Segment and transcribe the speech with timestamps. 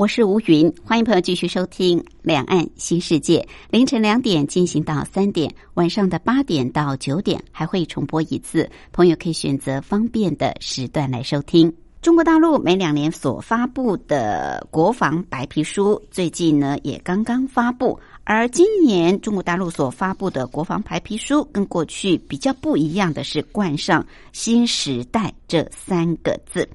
[0.00, 3.38] 我是吴云，欢迎朋友继续收听《两岸新世界》。
[3.68, 11.70] 凌晨两点进行到三点，晚上的八点到九点还会重播一次，朋友可以选择方便的时段来收听。
[12.00, 26.66] 中国大陆每两年所发布的国防白皮书，最近呢也刚刚发布，而今年中国大陆所发布的国防白皮书，跟过去比较不一样的是冠上“新时代”这三个字。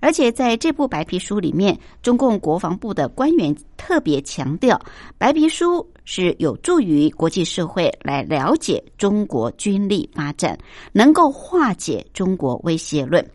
[0.00, 4.80] 而且在这部白皮书里面，中共国防部的官员特别强调，
[5.18, 10.58] 白皮书是有助于国际社会来了解中国军力发展，
[10.92, 13.26] 能够化解中国威胁论。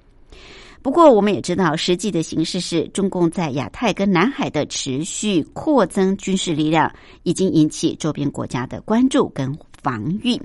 [0.83, 6.91] 不过，我们也知道，实际的形势是中共在亚太跟南海的持续扩增军事力量，
[7.23, 10.41] 已经引起周边国家的关注跟防御。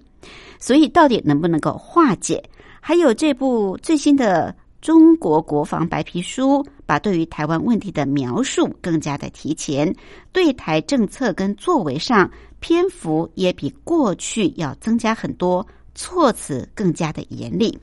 [0.59, 2.43] 所以，到底能不能够化解？
[2.81, 4.55] 还有这部最新的。
[4.87, 9.93] 中国国防白皮书把对于台湾问题的描述更加的提前，
[10.31, 17.77] 对台政策跟作为上篇幅也比过去要增加很多，措辞更加的严厉。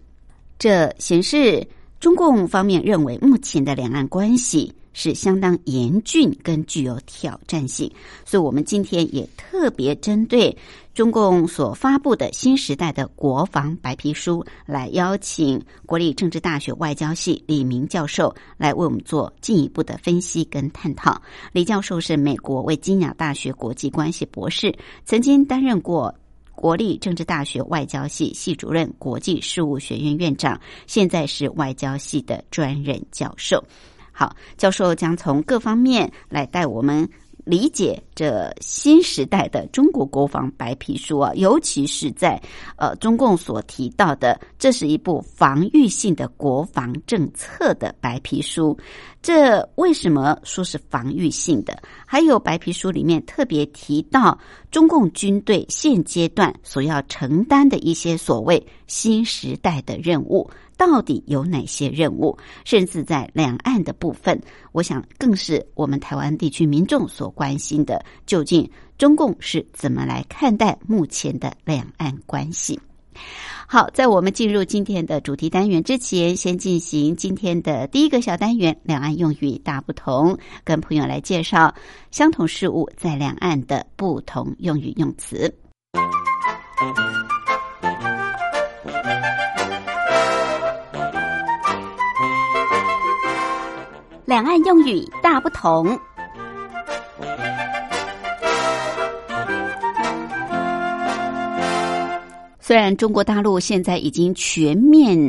[0.58, 1.68] 这显示
[2.00, 4.74] 中共方面认为目前的两岸关系。
[4.96, 7.92] 是相当严峻跟具有挑战性，
[8.24, 10.56] 所以我们今天也特别针对
[10.94, 21.20] 中共所发布的新时代的国防白皮书，来邀请国立政治大学外交系李明教授来为我们做进一步的分析跟探讨。
[21.52, 24.72] 李教授是美国维金亚大学国际关系博士，
[25.04, 26.14] 曾经担任过
[26.54, 33.64] 国立政治大学外交系系主任、国际事务学院院长，现在是外交系的专任教授。
[34.12, 37.10] 好，教授将从各方面来带我们
[37.44, 42.42] 理解这新时代的中国国防白皮书啊，尤其是在
[42.78, 48.78] 呃中共所提到的，这是一部防御性的国防政策的白皮书。
[49.22, 51.82] 这为什么说是防御性的？
[52.06, 54.38] 还有白皮书里面特别提到
[54.70, 60.50] 中共军队现阶段所要承担的一些所谓新时代的任务。
[60.78, 62.38] 到底有哪些任务？
[62.66, 64.42] 甚至在两岸的部分，
[64.72, 68.04] 我想更是我们台湾地区民众所关心的。
[68.26, 72.80] 究竟中共是怎么来看待目前的两岸关系？
[73.68, 81.74] 好，在我们进入今天的主题单元之前，先进行今天的第一个小单元——两岸用语大不同，跟朋友来介绍
[82.12, 85.56] 相同事物在两岸的不同用语用词。
[94.34, 96.00] 两岸用语大不同。
[102.66, 105.20] 虽然中国大陆现在已经全面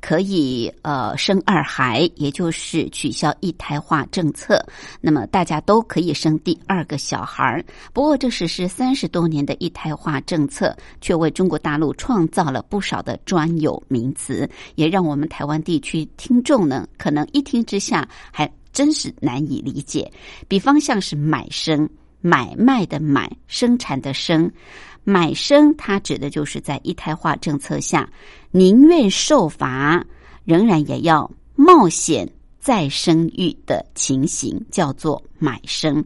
[0.00, 4.58] 可以呃生二孩，也就是取消一胎化政策，
[4.98, 7.62] 那么大家都可以生第二个小孩。
[7.92, 20.10] 不过，这实施三十多年的一胎化政策，却为中国大陆创造了不少的专有名词，也让我们台湾地区听众呢，可能一听之下还真是难以理解。
[20.48, 21.86] 比方像是买生、
[22.22, 24.50] 买卖的买、生产的生。
[25.10, 28.06] 买生，它指的就是在一胎化政策下，
[28.50, 30.04] 宁愿受罚，
[30.44, 32.30] 仍然也要冒险
[32.60, 36.04] 再生育的情形，叫做买生。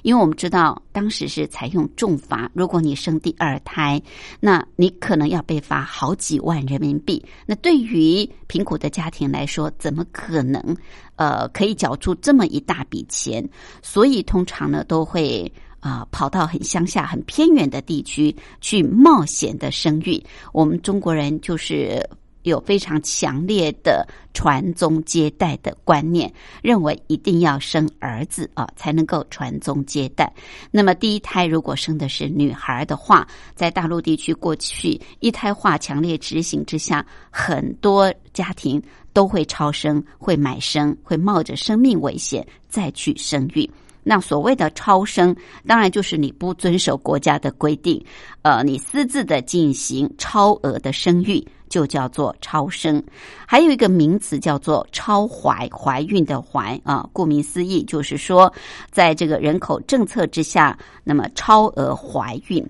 [0.00, 4.00] 因为我们知道，当时是采用重罚，如果你生第二胎，
[4.40, 7.22] 那你可能要被罚好几万人民币。
[7.44, 10.74] 那对于贫苦的家庭来说，怎么可能
[11.16, 13.46] 呃可以缴出这么一大笔钱？
[13.82, 15.52] 所以通常呢，都会。
[15.80, 20.22] 啊，跑到很乡下、很偏远的地区去冒险的生育，
[20.52, 22.04] 我们中国人就是
[22.42, 26.32] 有非常强烈的传宗接代的观念，
[26.62, 30.32] 认为一定要生儿子啊，才能够传宗接代。
[30.70, 38.82] 那么第一胎如果生的是女孩的话，在大陆地区过去一胎化强烈执行之下，很多家庭
[39.12, 43.68] 都会超生、会买生、会冒着生命危险再去生育。
[44.02, 45.34] 那所谓的超生，
[45.66, 48.02] 当然就是你不遵守国家的规定，
[48.42, 53.02] 呃，你私自的进行超额的生育，就叫做超生。
[53.46, 58.52] 还有一个名词叫做超怀，怀孕的怀啊，顾名思义就是说，
[58.90, 62.66] 在这个人口政策之下，那么超额怀孕。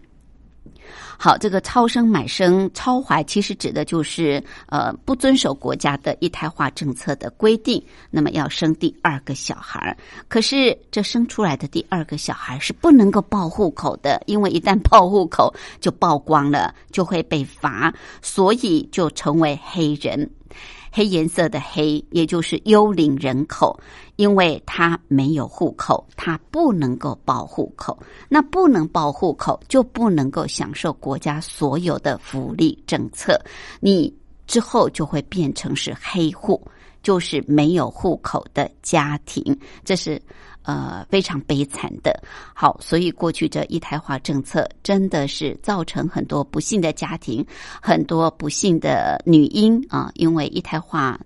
[1.18, 9.96] 好，这个超生买生超怀，其实指的就是呃不遵守国家的一胎化政策的规定，那么要生第二个小孩
[10.28, 17.92] 可是这生出来的第二个小孩是不能够报户口的，因为一旦报户口就曝光了，就会被罚，
[18.22, 20.30] 所以就成为黑人。
[20.98, 23.78] 黑颜色的黑，也就是幽灵人口，
[24.16, 27.96] 因为他没有户口，他不能够报户口。
[28.28, 33.40] 那不能报户口，就不能够享受国家所有的福利政策。
[33.78, 34.12] 你
[34.48, 36.60] 之后就会变成是黑户，
[37.08, 39.58] 就是没有户口的家庭。
[39.82, 40.20] 这是。
[40.64, 42.12] 呃，非常悲惨的。
[42.54, 47.42] 好，所以过去这一胎化政策真的是造成很多不幸的家庭，
[47.80, 51.18] 很多不幸的女婴啊，因为一胎化。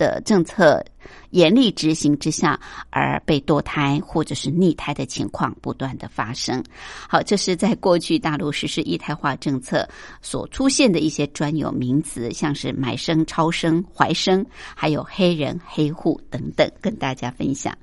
[0.00, 0.82] 的政策
[1.28, 2.58] 严厉执行之下，
[2.88, 6.64] 而被堕胎或者是逆胎的情况不断的发生。
[7.06, 9.86] 好，这是在过去大陆实施一胎化政策
[10.22, 14.42] 所出现的一些专有名词，像是买生、超生、怀生，
[14.74, 17.76] 还有黑人、黑户等等，跟大家分享。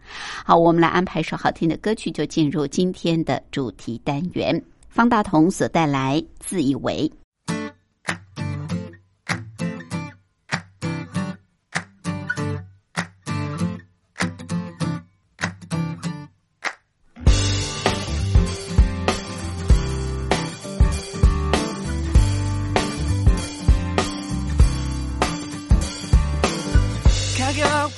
[0.43, 4.59] 好，我们来安排首好听的歌曲，就进入今天的主题单元。
[4.89, 7.07] 方大同所带来《自以为》。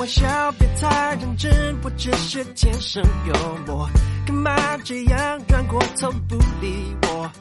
[0.10, 3.34] 笑别太认真，我只是天生幽
[3.68, 3.88] 默，
[4.26, 7.32] 干嘛这样转过头不理我？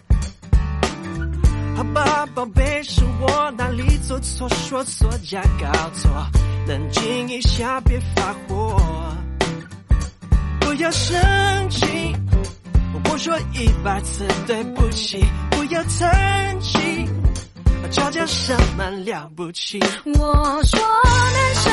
[1.75, 6.11] 好吧，宝贝，是我哪里做错，说错加搞错，
[6.67, 8.77] 冷静一下，别发火，
[10.61, 11.17] 不要生
[11.71, 12.15] 气，
[13.11, 16.79] 我说一百次对不起，不要叹气。
[17.91, 19.81] 吵架什么了不起？
[20.05, 21.73] 我说男生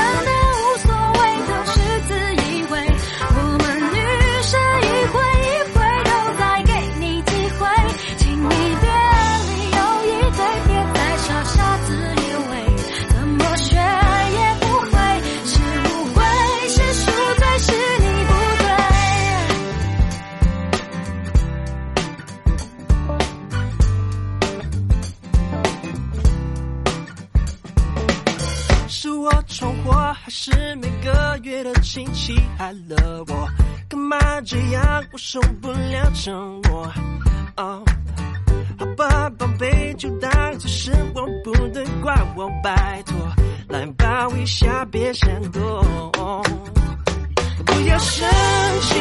[32.65, 33.47] 爱了我？
[33.87, 35.03] 干嘛这样？
[35.11, 36.91] 我受不了沉默。
[37.57, 37.83] 哦，
[38.79, 43.15] 好吧，宝贝，就当作是我不对，怪我，拜托，
[43.69, 45.85] 来抱一下，别闪躲。
[47.67, 48.27] 不要生
[48.81, 48.99] 气，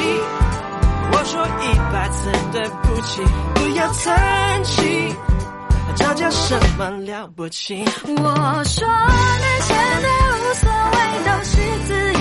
[1.10, 3.22] 我说一百次对不起，
[3.54, 5.16] 不要叹气，
[5.96, 7.82] 吵架什么了不起？
[8.08, 11.56] 我说男生的无所谓都是
[11.86, 12.13] 自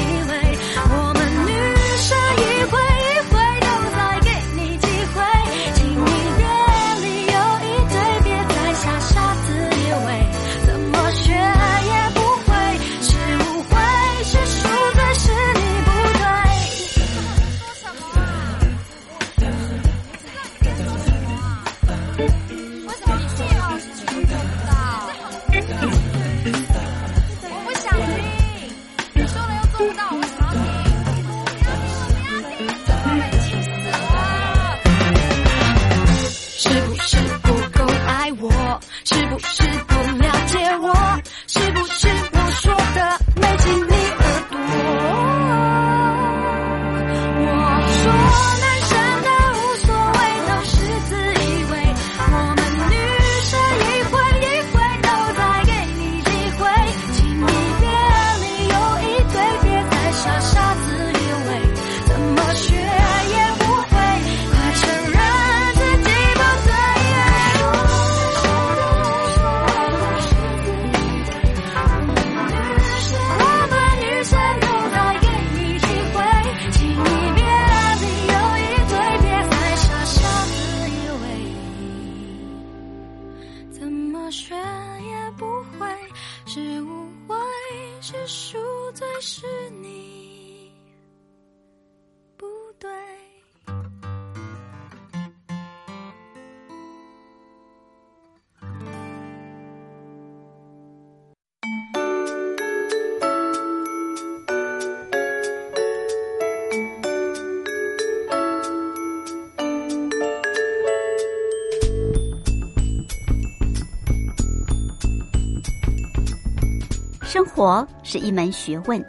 [117.56, 119.04] 活是一门学问，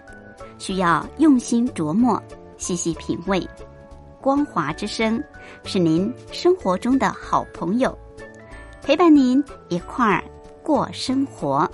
[0.59, 2.23] 需要用心琢磨、
[2.57, 3.47] 细细品味。
[4.21, 5.23] 光华之声
[5.65, 7.97] 是您生活中的好朋友，
[8.83, 10.23] 陪伴您一块儿
[10.63, 11.71] 过生活。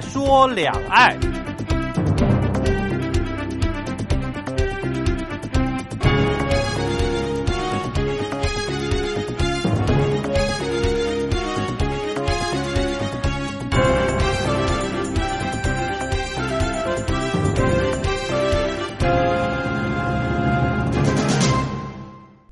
[0.00, 1.37] 说两岸。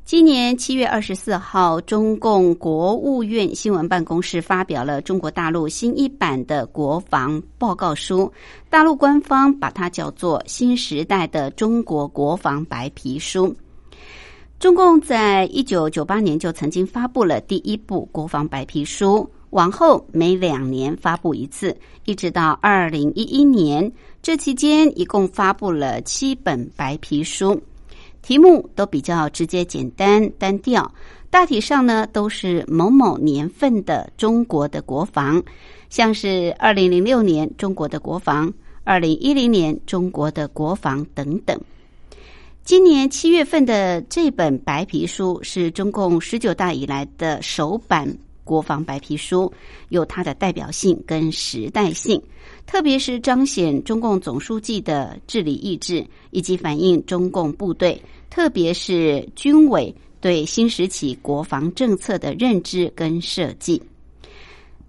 [0.06, 8.32] 今年七月二十四号，中共国务院新闻办公室发表了中国大陆新一版的国防报告书，
[8.70, 13.52] 大陆官方把它叫做“新时代的中国国防白皮书”。
[14.60, 23.90] 中共在一九九八年就曾经发布了第一部国防白皮书，往后每两年发布一次，一直到二零一一年，
[24.22, 27.60] 这期间一共发布了七本白皮书。
[28.26, 30.92] 题目都比较直接、简单、单调，
[31.30, 35.40] 大体上呢都是某某年份的中国的国防，
[35.90, 38.52] 像是二零零六年中国的国防、
[38.82, 41.56] 二零一零年中国的国防等等。
[42.64, 49.52] 今年七月份的这本白皮书是中共十九大以来的首版国防白皮书，
[49.90, 52.20] 有它的代表性跟时代性。
[52.66, 63.82] 特别是彰显中共总书记的治理意志，以及反映中共部队，特别是军委对新时期国防政策的认知跟设计。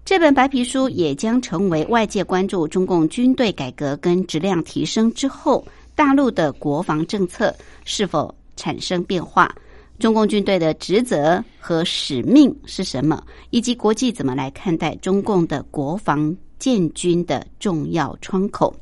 [0.04, 7.54] 这本白皮书也将成为外界关注中共军队改革跟质量提升之后，大陆的国防政策
[7.84, 9.54] 是否产生变化，
[9.98, 16.36] 中共军队的职责和使命是什么，以及国际怎么来看待中共的国防。
[16.58, 18.74] 建军的重要窗口。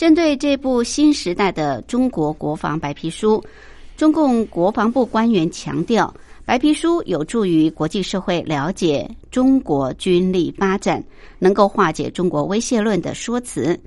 [0.00, 3.44] 针对这部新时代的中国国防白皮书，
[3.98, 6.10] 中共国防部官员强调，
[6.46, 11.04] 白皮书有助于国际社会了解中国军力发展，
[11.38, 13.78] 能够化解中国威胁论的说辞。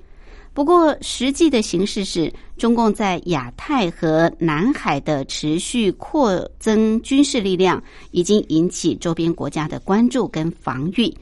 [0.52, 11.12] 不过，实际的形势是，中共在亚太和南海的持续扩增军事力量，已经引起周边国家的关注跟防御。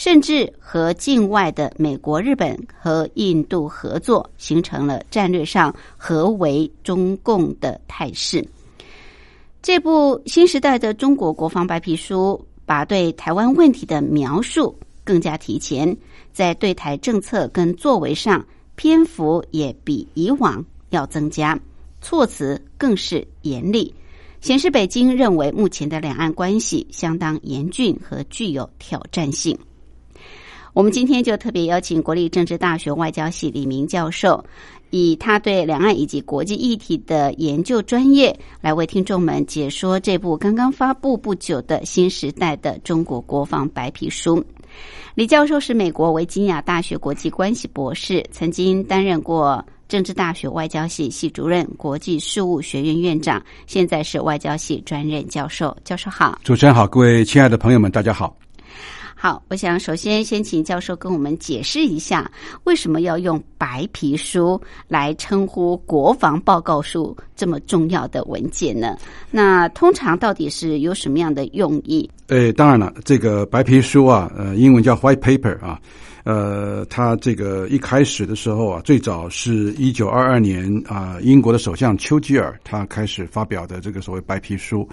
[0.00, 8.42] 甚至和境外的美国、日本和印度合作，形成了战略上合围中共的态势。
[9.60, 15.94] 这部新时代的中国国防白皮书，把对台湾问题的描述更加提前，
[16.32, 18.42] 在对台政策跟作为上，
[18.76, 21.60] 篇幅也比以往要增加，
[22.00, 23.94] 措辞更是严厉，
[24.40, 29.58] 显示北京认为目前的两岸关系相当严峻和具有挑战性。
[30.72, 34.44] 我们今天就特别邀请国立政治大学外交系李明教授，
[34.90, 44.44] 以他对两岸以及国际议题的研究专业，来为听众们解说这部刚刚发布不久的新时代的中国国防白皮书。
[45.16, 55.76] 李教授是美国维吉尼亚大学国际关系博士，曾经担任过政治大学外交系系主任、国际事务学院院长，现在是外交系专任教授。
[55.84, 58.36] 教授好，主持人好，各位亲爱的朋友们，大家好。
[59.22, 62.30] 好，我想首先先请教授跟我们解释一下，
[62.64, 64.58] 为什么要用白皮书
[64.88, 68.96] 来称呼国防报告书这么重要的文件呢？
[69.30, 72.10] 那通常到底是有什么样的用意？
[72.28, 75.78] 呃，当然了，这个白皮书啊，呃，英文叫 White Paper 啊，
[76.24, 84.88] 呃，它这个一开始的时候啊，最早是一九二二年啊，英国的首相丘吉尔他开始发表的这个所谓白皮书。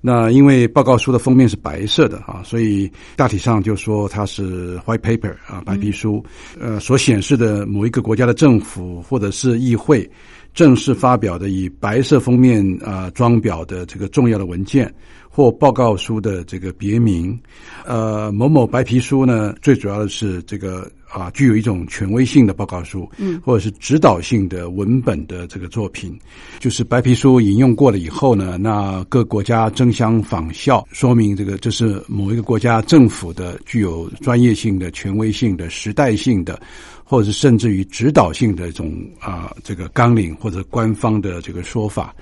[0.00, 6.24] 那因为报告书的封面是白色的啊，所以大体上就说它是 white paper 啊，白皮书。
[6.60, 10.08] 呃，所显示的某一个国家的政府或者是议会
[10.54, 14.92] 正式发表的以白色封面啊装裱的这个重要的文件
[15.38, 17.38] 或报告书的这个别名。
[17.86, 20.90] 呃，某某白皮书呢，最主要的是这个。
[21.10, 26.14] 啊，具有一种权威性的报告书，嗯，或者是指导性的文本的这个作品，
[26.58, 36.60] 就是白皮书引用过了以后呢，那各国家争相仿效，说明这个这是某一个国家政府的具有专业性的、权威性的、时代性的，
[37.08, 42.14] 或者甚至于指导性的一种啊、这个纲领或者官方的这个说法。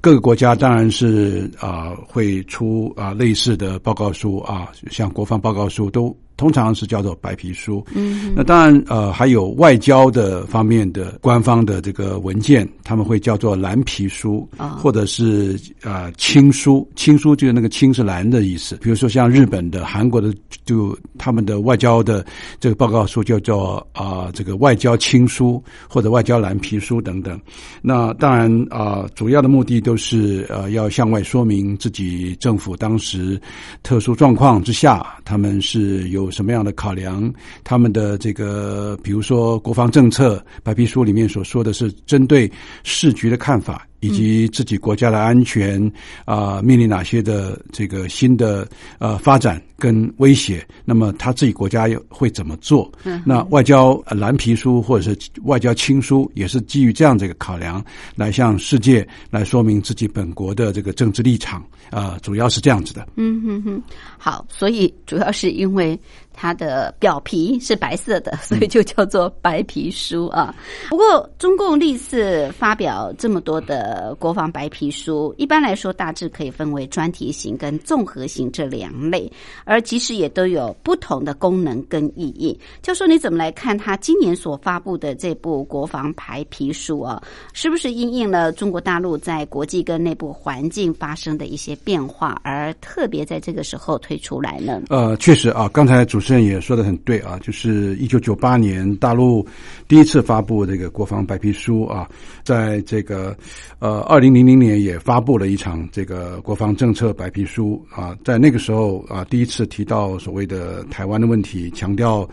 [0.00, 6.16] 各个国家当然是啊、会出啊、类似的报告书啊，像国防报告书都。
[6.40, 18.74] 通常是叫做白皮书，嗯，那当然，呃，还有外交的方面的官方的这个文件，他们会叫做蓝皮书，啊或者是呃青书，青书就是那个青是蓝的意思。
[18.76, 20.32] 比如说像日本的、韩国的，
[20.64, 22.24] 就他们的外交的
[22.58, 27.38] 这个报告书叫做啊、这个外交青书或者外交蓝皮书等等。
[27.82, 33.38] 那当然啊、主要的目的都是呃要向外说明自己政府当时
[33.82, 37.32] 特殊状况之下，他们是有什么样的考量，
[37.64, 42.50] 他们的这个比如说国防政策白皮书里面所说的是针对
[42.84, 43.86] 市局的看法。
[44.00, 45.80] 以及自己国家的安全
[46.24, 48.66] 啊、面临哪些的这个新的
[48.98, 52.90] 呃发展跟威胁，那么他自己国家又会怎么做？
[53.24, 63.06] 那外交呃蓝皮书或者是外交青书，也是基于这样这个考量来向世界来说明自己本国的这个政治立场啊、主要是这样子的。
[63.16, 63.82] 嗯哼哼，
[64.16, 65.98] 好，所以主要是因为
[66.40, 70.54] 它的表皮是白色的，所以就叫做白皮书啊。
[70.88, 79.30] 不过，中共历次发表这么多的国防白皮书，一般来说大致可以分为专题型跟综合型这两类，
[79.64, 82.58] 而其实也都有不同的功能跟意义。
[82.80, 87.22] 教授你怎么来看他今年所发布的这部国防白皮书啊？
[87.52, 94.80] 是不是因应了中国大陆在国际跟内部环境发生的一些变化，而特别在这个时候推出来呢？
[94.88, 99.46] 呃，确实啊，刚才主持人也说的很对啊，就是一九九八年大陆
[99.88, 102.08] 第一次发布这个国防白皮书啊，
[102.42, 103.36] 在这个
[103.78, 112.28] 呃二零零零年也发布了一场这个国防政策白皮书啊，在那个时候啊，第一次提到所谓的台湾的问题，强调。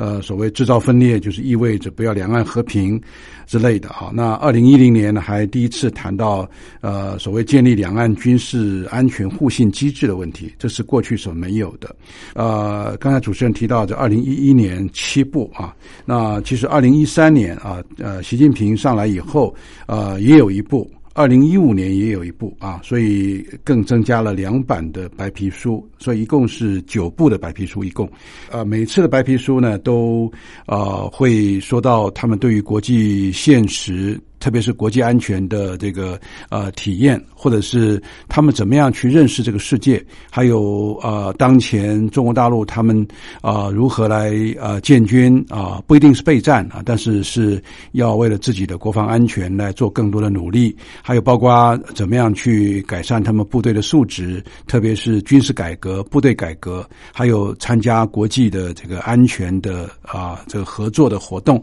[0.00, 2.98] 呃，所谓制造分裂，就是意味着不要两岸和平
[3.46, 4.10] 之类的啊。
[4.14, 6.48] 那二零一零年呢，还第一次谈到
[6.80, 11.94] 呃所谓建立两岸军事安全互信机制的问题，这是过去所没有的。
[12.32, 19.54] 呃，刚才主持人提到这二零一一年七部啊，那其实二零一三年啊，呃，习近平上来以后，
[19.86, 20.90] 呃，也有一部。
[21.12, 28.08] 二零一五年也有一部啊，所以更增加了两版的白皮书，所以一共是九部的白皮书，一共，
[28.50, 30.30] 呃，每次的白皮书呢，都
[30.66, 34.18] 呃会说到他们对于国际现实。
[34.40, 43.06] 特别是国际安全的这个呃体验，或者是他们怎么样去认识这个世界，还有呃当前中国大陆他们
[43.42, 61.62] 啊、如何来呃建军啊、不一定是备战啊，但是是要为了自己的国防安全来做更多的努力，还有包括怎么样去改善他们部队的素质，特别是军事改革、部队改革，还有参加国际的这个安全的啊、这个合作的活动。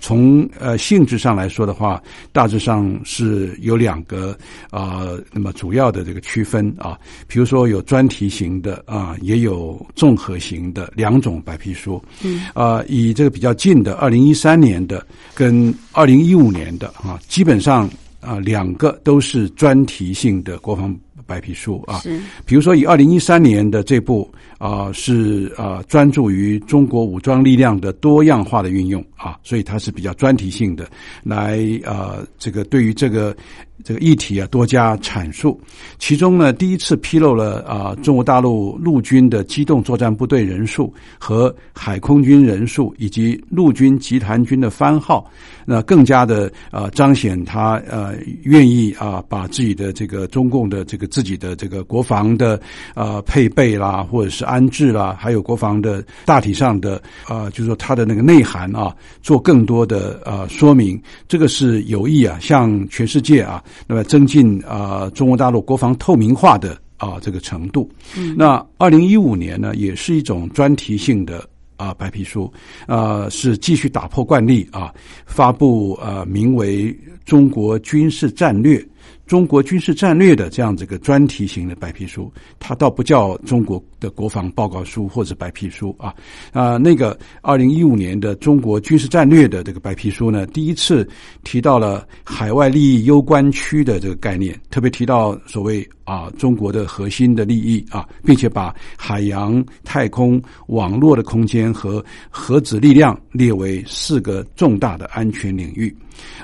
[0.00, 4.36] 从呃性质上来说的话，大致上是有两个
[4.70, 12.02] 啊、那么主要的这个区分啊，比如说有专题型的啊、也有综合型的两种白皮书。
[12.22, 15.04] 嗯，啊、以这个比较近的二零一三年的
[15.34, 17.88] 跟二零一五年的啊，基本上
[18.20, 20.94] 啊、两个都是专题性的国防
[21.26, 21.98] 白皮书啊。
[22.00, 24.28] 是比如说，以二零一三年的这部
[24.58, 30.88] 啊、是啊、专注于中国武装力量的多样化的运用啊，所以它是比较专题性的，
[31.22, 33.36] 来啊、这个对于这个
[33.84, 35.60] 这个议题啊多加阐述。
[35.98, 45.30] 其中呢，第一次披露了啊、中国大陆陆军的机动作战部队人数和海空军人数，以及陆军集团军的番号，
[45.64, 52.60] 那更加的啊、彰显他呃愿意啊、把自己的这个中共的这个自己的这个国防的
[52.94, 67.90] 呃配备啦，或者是安置啦，还有国防的大体上的啊、就是说它的那个内涵啊，做更多的呃说明，这个是有意啊，向全世界啊，那么增进啊、中国大陆国防透明化的啊这个程度。
[68.36, 71.46] 那二零一五年呢，也是一种专题性的。
[71.78, 72.50] 啊，白皮书，
[72.86, 74.90] 呃，是继续打破惯例啊，
[75.26, 76.90] 发布呃名为
[77.26, 78.78] 《中国军事战略》。
[79.26, 86.14] 中国军事战略的这样这个专题型的白皮书，它倒不叫中国的国防报告书或者白皮书啊
[86.52, 91.06] 啊、那个二零一五年的中国军事战略的这个白皮书呢，第一次
[91.42, 105.94] 提到了海外利益攸关区的这个概念，特别提到所谓啊中国的核心的利益啊，并且把海洋、太空、网络的空间和核子力量列为四个重大的安全领域。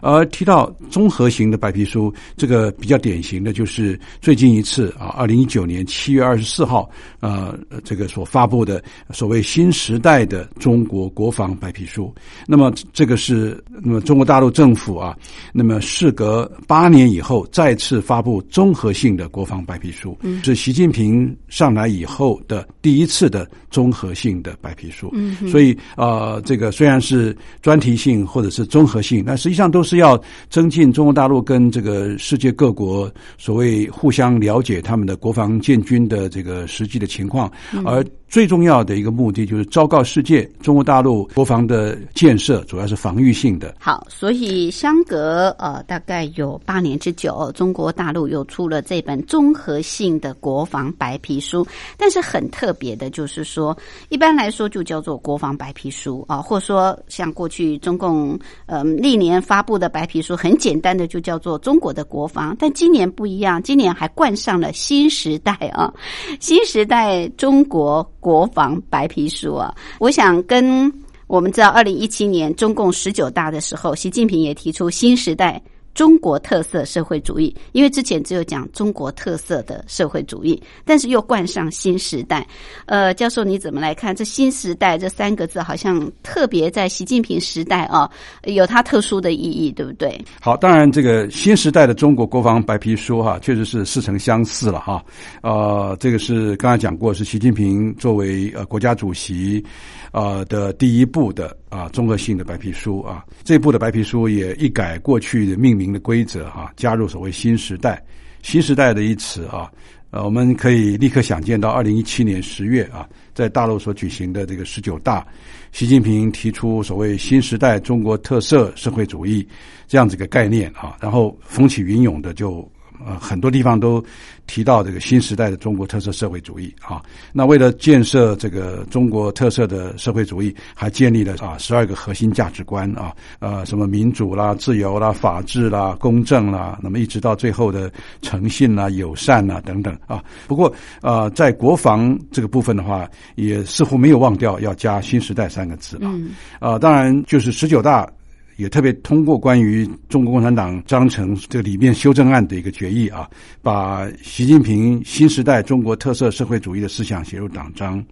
[0.00, 6.86] 而提到综合型的白皮书，这个个比较典型的就是最近一次啊，二零一九年七月二十四号，
[7.20, 12.14] 呃，这个所发布的所谓新时代的中国国防白皮书。
[12.46, 15.16] 那么这个是那么中国大陆政府啊，
[15.50, 25.10] 那么事隔八年以后再次发布综合性的国防白皮书，是习近平上来以后的第一次的综合性的白皮书。
[25.14, 37.50] 嗯，所以呃，这个虽然是专题性或者是综合性，但实际上都是要增进中国大陆跟这个世界各国所谓互相了解他们的国防建军的这个实际的情况，
[37.84, 43.74] 而最重要的一个目的就是昭告世界，中国大陆国防的建设主要是防御性的。
[43.78, 51.66] 好，所以相隔呃大概有八年之久，中国大陆又出了这本综合性的国防白皮书。
[51.98, 53.76] 但是很特别的就是说，
[54.08, 62.56] 一般来说就叫做国防白皮书啊，或者说像过去中共呃历年发布的白皮书，很简单的就叫做中国的国防。
[62.58, 65.92] 但今年不一样，今年还冠上了新时代啊，
[66.40, 70.90] 新时代中国国防白皮书啊，我想跟。
[71.28, 75.58] 我们知道，二零一七年中共十九大的时候，习近平也提出新时代
[75.94, 77.54] 中国特色社会主义。
[77.72, 82.46] 因为之前只有讲中国特色的社会主义，但是又冠上新时代。
[82.86, 85.60] 呃，教授你怎么来看这新时代这三个字？
[85.60, 88.10] 好像特别在习近平时代啊，
[88.44, 90.18] 有它特殊的意义，对不对？
[90.40, 95.04] 好，当然这个新时代的中国国防白皮书哈，确实是似曾相似了哈。
[95.42, 99.64] 呃，这个是刚才讲过，是习近平作为呃国家主席。
[100.12, 108.00] 啊的第一部的啊综合性的白皮书啊，这部的白皮书也一改过去的命名的规则啊，加入所谓新时代，
[108.42, 109.72] 新时代的一词啊，
[110.10, 115.26] 呃，我们可以立刻想见到二零一七年十月啊，在大陆所举行的这个十九大，
[115.72, 119.44] 习近平提出所谓新时代中国特色社会主义
[119.88, 122.70] 这样子一个概念啊，然后风起云涌的就。
[123.04, 124.00] 呃，很多地方都
[124.46, 127.02] 提到这个新时代的中国特色社会主义啊。
[127.32, 140.22] 那为了建设这个中国特色的社会主义，还建立了啊十二个核心价值观啊，呃，什么民主啦、自由啦、法治啦、公正啦，那么一直到最后的诚信啦、友善啦等等啊。
[140.46, 146.12] 不过呃，在国防这个部分的话，也似乎没有忘掉要加“新时代”三个字啊。
[146.58, 148.08] 啊，当然就是十九大。
[148.56, 153.28] 也特别通过关于中国共产党章程这个里面修正案的一个决议啊，
[153.62, 158.04] 把习近平新时代中国特色社会主义的思想写入党章，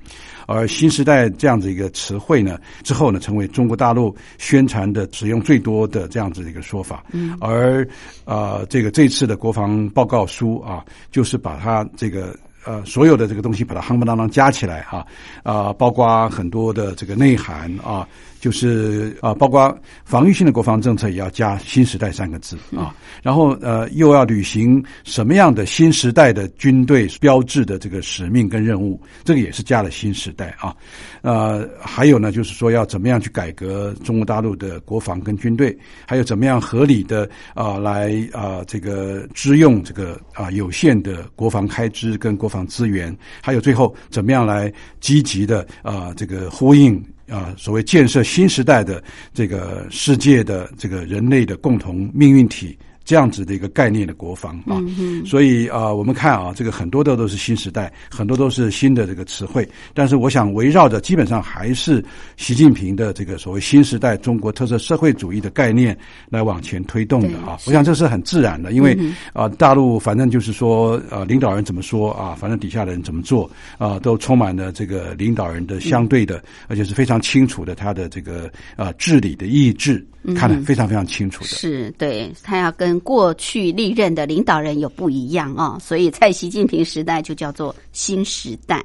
[0.46, 7.04] 而新时代这样子一个词汇呢，之后呢，成为中国大陆宣传的使用最多的这样子的一个说法。
[7.12, 7.86] 嗯，而
[8.24, 12.36] 啊，这个这次的国防报告书啊，就是把它这个。
[12.66, 15.06] 呃，所有的这个东西把它夯不啷当加起来哈，
[15.42, 18.06] 啊，包括很多的这个内涵啊，
[18.40, 30.74] 就是啊，包括防御性的国防政策也要加“新时代”三个字啊，然后呃，又要履行什么样的新时代的军队标志的这个使命跟任务，这个也是加了“新时代”啊，
[31.20, 35.76] 呃，还有呢，就是说要怎么样去改革中国大陆的国防跟军队，
[36.06, 52.76] 还有怎么样合理的啊来啊这个支用这个啊有限的国防开支跟国防资源，还有最后怎么样来积极的啊，这个呼应啊，所谓建设新时代的这个世界的这个人类的共同命运体。
[53.10, 54.80] 这样子的一个概念的国防啊，
[55.26, 59.68] 所以啊，我们看啊，这个很多的都是新时代，很多都是新的这个词汇。
[59.92, 62.04] 但是，我想围绕着基本上还是
[62.36, 67.58] 习近平的这个所谓新时代中国特色社会主义的概念来往前推动的啊。
[67.66, 68.96] 我想这是很自然的，因为
[69.32, 80.06] 啊，大陆反正就是说啊，领导人怎么说啊，反正底下的人怎么做啊，都充满了这个领导人的相对的，而且是非常清楚的他的这个啊治理的意志。
[80.36, 88.84] 看得非常非常清楚的，是对他要跟过去历任的领导人有不一样啊，所以在习近平时代就叫做新时代。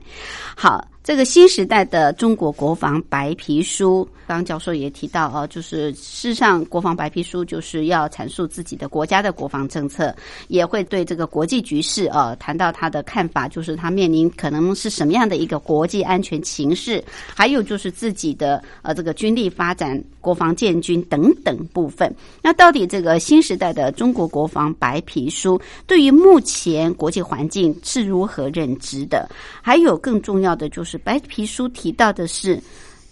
[0.55, 0.85] 好。
[1.05, 10.15] 这个新时代的中国国防白皮书，刚教授也提到啊，就是事实上国防白皮书就是要阐述自己的国家的国防政策，
[10.47, 17.03] 也会对这个国际局势啊谈到他的看法，就是他面临可能是什么样的一个国际安全形势，
[17.35, 22.11] 还有就是自己的呃这个军力发展、国防建军等等部分。
[22.41, 29.29] 那到底这个新时代的中国国防白皮书对于目前国际环境是如何认知的？
[29.61, 30.94] 还有更重要的就是。
[30.97, 32.61] 白皮书提到的是，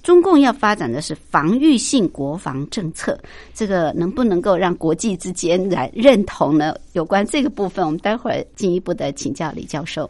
[0.02, 3.18] 中共要发展的是防御性国防政策，
[3.54, 6.76] 这个能不能够让国际之间来认同呢？
[6.94, 10.10] 有关这个部分，我们待会儿进一步的请教李教授。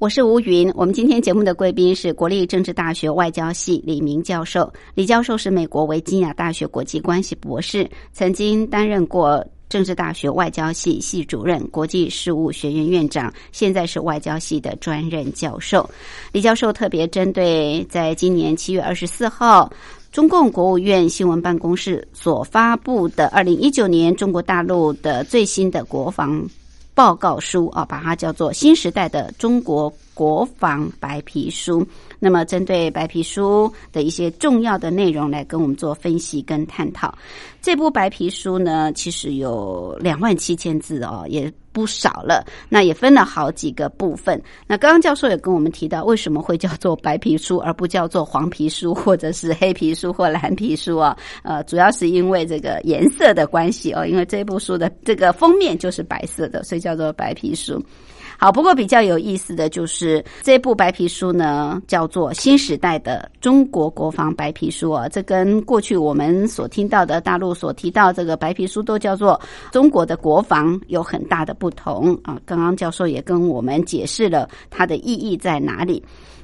[0.00, 0.72] 我是吴云。
[0.74, 4.72] 我们今天节目的贵宾是国立政治大学外交系李明教授。
[4.94, 15.86] 李教授是美国维吉尼亚大学国际关系博士，曾经担任过政治大学外交系系主任、国际事务学院院长，现在是外交系的专任教授。
[16.32, 19.70] 李教授特别针对在今年七月二十四号。
[20.10, 26.44] 中共国务院新闻办公室所发布的二零一九年中国大陆的最新的国防
[27.00, 31.82] 报告书啊，把它叫做新时代的中国国防白皮书。
[32.18, 37.16] 那么，针对白皮书的一些重要的内容来跟我们做分析跟探讨。
[37.62, 42.44] 这部白皮书呢，其实有两万七千字哦，也不少了。
[42.68, 44.40] 那也分了好几个部分。
[44.66, 51.16] 那刚刚教授也跟我们提到，为什么会叫做白皮书，而不叫做黄皮书，或者是黑皮书或蓝皮书啊？
[51.42, 57.82] 呃，主要是因为这个颜色的关系哦，因为这部书的这个封面就是白色的，所以叫做白皮书。
[58.42, 69.38] 好，不过比较有意思的就是这部白皮书呢，叫做《新时代的中国国防白皮书》啊，这跟过去我们所听到的大陆所提到这个白皮书都叫做
[69.70, 72.40] 中国的国防有很大的不同啊。
[72.46, 76.02] 刚刚教授也跟我们解释了它的意义在哪里。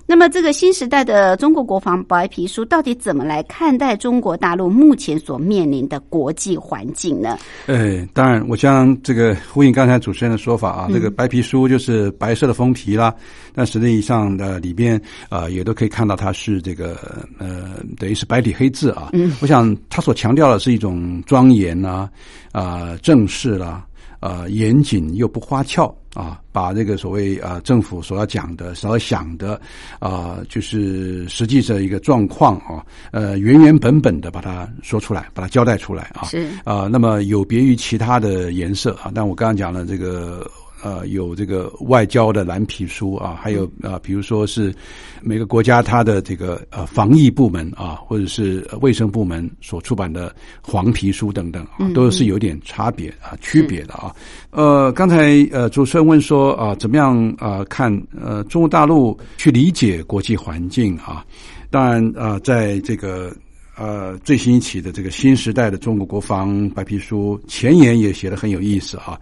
[0.09, 7.37] 那么，这个新时代的中国国防白皮书到底怎么来看待中国大陆目前所面临的国际环境呢？
[7.67, 13.13] 呃，当然，我将这个呼应刚才主持人的说法啊，这个白皮书就是白色的封皮啦，
[13.53, 16.97] 但实际上的里边啊，也都可以看到它是这个
[17.39, 19.11] 呃，等于是白底黑字啊。
[19.13, 22.09] 嗯，我想它所强调的是一种庄严呐，
[22.53, 23.85] 啊，正式啦。
[24.21, 29.61] 呃，严谨又不花俏啊，把这个所谓啊政府所要讲的、所要想的
[29.99, 36.25] 啊，就是实际的一个状况啊，呃，原原本本的把它说出来，把它交代出来啊。
[36.25, 40.51] 是啊，那么有别于其他的颜色啊，但我刚刚讲了这个。
[40.87, 44.73] 呃，有这个外交的蓝皮书啊，还有啊，比如说是
[45.21, 54.15] 每个国家它的这个呃防疫部门啊，或者是卫生部门所出版的黄皮书等等啊，都是有点差别啊、区别的啊。
[54.51, 61.27] 呃，刚才呃主持人问说啊，怎么样啊看呃中国大陆去理解国际环境啊？
[61.69, 63.35] 当然啊，在这个
[63.77, 69.19] 呃最新一期的这个新时代的中国国防白皮书前言也写的很有意思啊。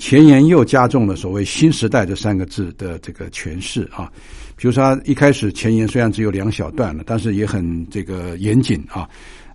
[0.00, 4.10] 前言又加重了所谓“新时代”这三个字的这个诠释啊，
[4.56, 9.06] 比如说一开始前言虽然只有两小段了，但是也很这个严谨啊。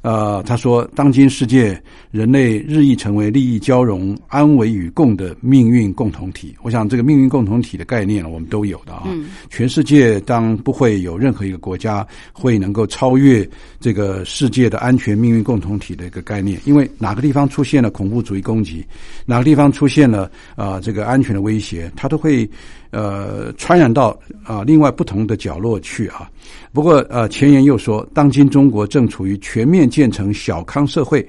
[0.05, 6.55] 呃，他说，当今世界人类日益成为利益交融、安危与共的命运共同体。
[6.61, 9.07] 我想，这个命运共同体的概念，我们都有的啊。
[9.49, 18.85] 全世界当不会有任何一个国家会能够超越这个世界的安全命运共同体的一个概念，因为哪个地方出现了恐怖主义攻击，
[19.25, 22.47] 哪个地方出现了啊这个安全的威胁，它都会。
[22.95, 26.31] 呃，传染到啊，另外不同的角落去啊。
[26.71, 31.27] 不过呃，前言又说，当今中国正处于全面建成小康社会、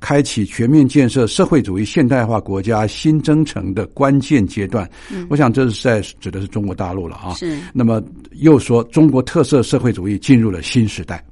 [0.00, 4.90] 开启全面建设社会主义现代化国家新征程的关键阶段。
[5.08, 7.34] 嗯，我想这是在指的是中国大陆了啊。
[7.34, 7.60] 是。
[7.72, 11.24] 那么又说，中国特色社会主义进入了新时代。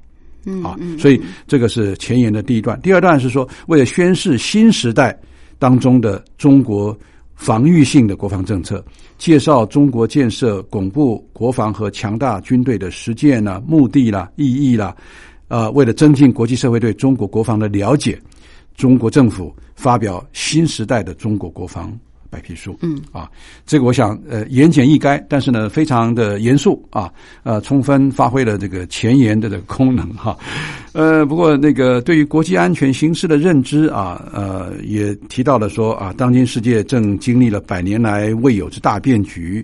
[0.45, 2.79] 嗯啊，所以这个是前言的第一段。
[2.81, 5.13] 第二段是说，为了宣示新时代
[5.59, 6.97] 当中的中国。
[7.43, 8.81] 防御性的国防政策，
[9.17, 14.95] 介绍中国建设巩固国防和强大军队的实践呢、目的啦、意义啦，
[15.49, 18.17] 呃，为了增进国际社会对中国国防的了解，
[18.77, 21.91] 中国政府发表新时代的中国国防。
[22.33, 23.29] 白皮书，嗯啊，
[23.63, 30.35] 这个我想呃言简意赅，但是呢非常的严肃啊，呃充分发挥了这个前沿的这个功能哈，
[30.93, 39.63] 呃不过那个对于国际安全形势的认知啊，呃也提到了说啊，当今世界正经历了百年来未有之大变局，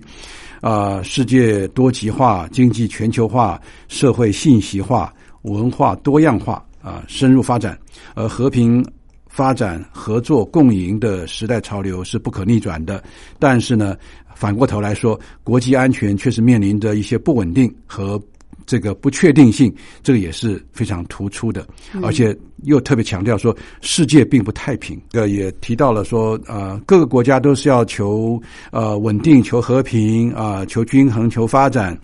[0.60, 7.76] 啊世界多极化、经济全球化、社会信息化、文化多样化啊深入发展，
[8.14, 8.84] 而和平。
[9.30, 13.02] 发展、合作、共赢的时代潮流是不可逆转的。
[13.38, 13.96] 但是呢，
[14.34, 18.20] 反过头来说，国际安全确实面临着一些不稳定和
[18.66, 21.66] 这个不确定性，这个也是非常突出的。
[22.02, 25.00] 而且又特别强调说，世界并不太平。
[25.12, 28.40] 呃，也提到了说，呃，各个国家都是要求
[28.72, 31.98] 呃稳定、求和平啊、求均衡、求发展。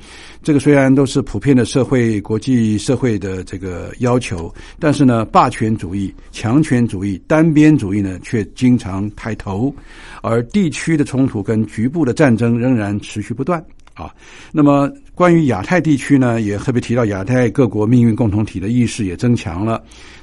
[0.46, 9.74] 这个虽然都是普遍的社会、国际社会的这个要求，但是呢，霸权主义、强权主义、单边主义呢，却经常抬头，
[10.22, 13.60] 而地区的冲突跟局部的战争仍然持续不断
[13.92, 14.14] 啊。
[14.52, 19.82] 那么，关于亚太地区呢，也特别提到亚太各国命运共同体的意识也增强了。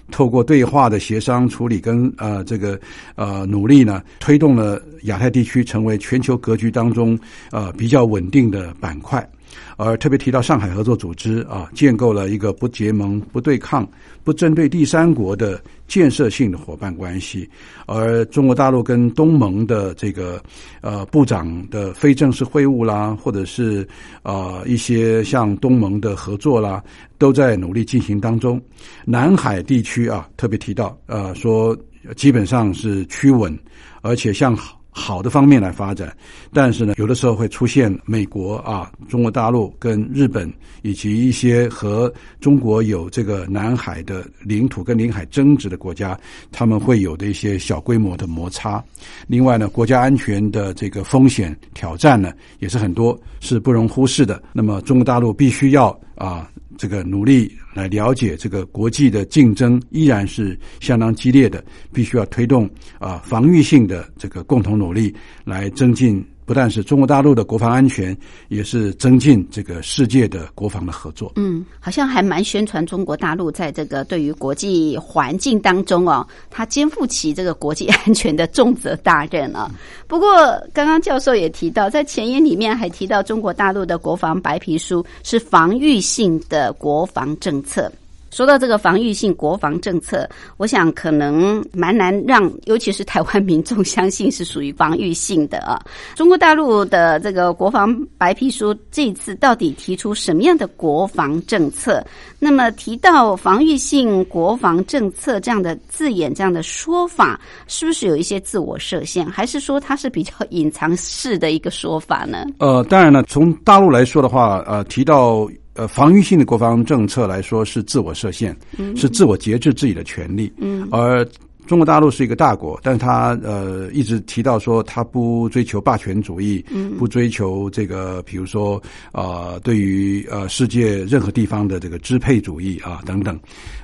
[0.10, 2.80] 透过对话的协商处理跟呃这个
[3.16, 7.20] 呃努力呢，推动了亚太地区成为全球格局当中
[7.52, 9.30] 呃比较稳定的板块。
[9.78, 13.88] 而特别提到上海合作组织啊，建构了一个不结盟、不对抗、
[14.24, 17.50] 不针对第三国的建设性的伙伴关系。
[17.86, 20.42] 而中国大陆跟东盟的这个
[20.82, 23.88] 呃部长的非正式会晤啦，或者是
[24.24, 26.84] 呃一些像东盟的合作啦，
[27.18, 28.62] 都在努力进行当中。
[29.06, 31.78] 南海地区啊，特别提到呃说
[32.16, 33.58] 基本上是趋稳，
[34.02, 34.56] 而且向
[34.94, 35.24] 好。
[35.24, 36.14] 的方面来发展，
[36.52, 40.52] 但是呢，有的时候会出现美国啊、中国大陆跟日本
[40.82, 46.20] 以及一些和中国有这个南海的领土跟领海争执的国家，
[46.52, 48.84] 他们会有的一些小规模的摩擦。
[49.28, 54.44] 另外呢，国家安全的这个风险挑战呢，也是很多，是不容忽视的。
[54.52, 56.50] 那么，中国大陆必须要啊。
[56.78, 66.24] 这个努力来了解这个国际的竞争依然是相当激烈的，必须要推动啊防御性的这个共同努力来增进。
[66.46, 68.16] 不但是中国大陆的国防安全，
[68.50, 71.32] 也是增进这个世界的国防的合作。
[71.36, 79.72] 嗯，好像还蛮宣传中国大陆在这个对于国际环境当中哦，它肩负起这个国际安全的重责大任啊。
[80.08, 80.36] 不过，
[80.74, 87.92] 刚刚教授也提到，在前言里面还提到中国大陆的国防白皮书是防御性的国防政策。
[88.34, 95.80] 说到这个防御性国防政策，我想可能蛮难让， 尤其是台湾民众相信是属于防御性的啊。
[96.15, 102.04] 中国大陆的这个国防白皮书这一次到底提出什么样的国防政策？
[102.39, 112.45] 那么提到防御性国防政策这样的字眼、这样的说法，是不是有一些自我设限，还是说它是比较隐藏式的一个说法呢？
[112.58, 115.47] 呃，当然了，从大陆来说的话，呃，提到。
[115.76, 118.55] 呃，防御性的国防政策来说是自我设限，
[118.95, 120.51] 是自我节制自己的权利。
[120.57, 121.28] 嗯，而
[121.65, 128.80] 中国大陆是一个大国，但是他呃一直提到说他不追求霸权主义，嗯，不追求这个比如说
[129.11, 133.39] 啊对于呃世界任何地方的这个支配主义啊等等。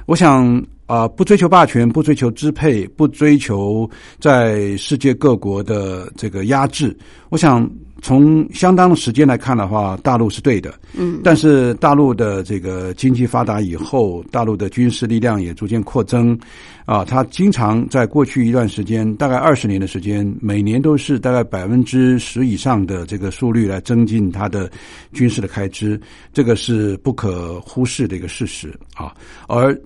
[0.05, 6.95] 我想啊不追求霸权，不追求支配，不追求在世界各国的这个压制。
[7.29, 7.67] 我想。
[8.01, 10.73] 从相当的时间来看的话，大陆是对的。
[10.97, 16.37] 嗯，但是大陆的这个经济发达以后，大陆的军事力量也逐渐扩增。
[16.85, 24.67] 啊，它经常在过去一段时间，大概二十年的时间，每年都是大概百分之十以上的这个速率来增进它的
[25.13, 26.01] 军事的开支，
[26.33, 29.13] 这个是不可忽视的一个事实啊。
[29.47, 29.79] 而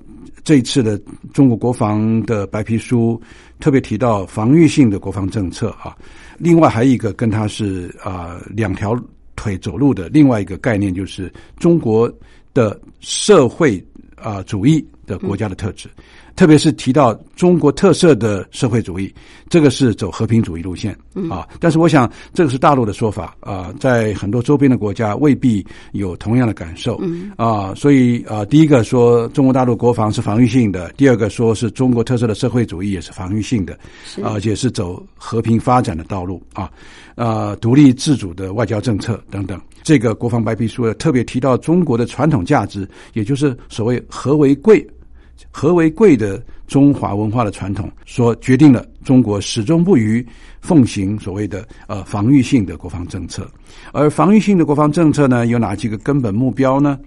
[0.43, 0.99] 这一次的
[1.33, 3.19] 中国国防的白皮书
[3.59, 5.95] 特别提到防御性的国防政策啊。
[6.37, 8.99] 另外还有一个跟它是啊两条
[9.35, 12.11] 腿走路的另外一个概念，就是中国
[12.53, 13.83] 的社会
[14.15, 15.87] 啊主义的国家的特质。
[16.35, 19.13] 特别是提到中国特色的社会主义，
[19.49, 20.97] 这个是走和平主义路线
[21.29, 21.47] 啊。
[21.59, 26.99] 但是我想，这个是大陆的说法啊，在很多周边的国家未必有同样的感受
[27.35, 27.73] 啊。
[27.75, 33.77] 所以啊，第一个说中国大陆国防是防御性的，第二个说是中国特色的社会主义也是防御性的，
[34.23, 36.69] 而且是走和平发展的道路啊
[37.15, 39.61] 啊，独立自主的外交政策等等。
[39.83, 44.85] 这个国防白皮书特别提到中国的传统价值，也就是所谓“和为贵”。
[45.53, 50.25] 和为贵的中华文化的传统，所决定了中国始终不渝
[50.59, 53.47] 奉行所谓的呃防御性的国防政策。
[53.91, 56.99] 而防御性的国防政策呢，有哪几个根本目标呢？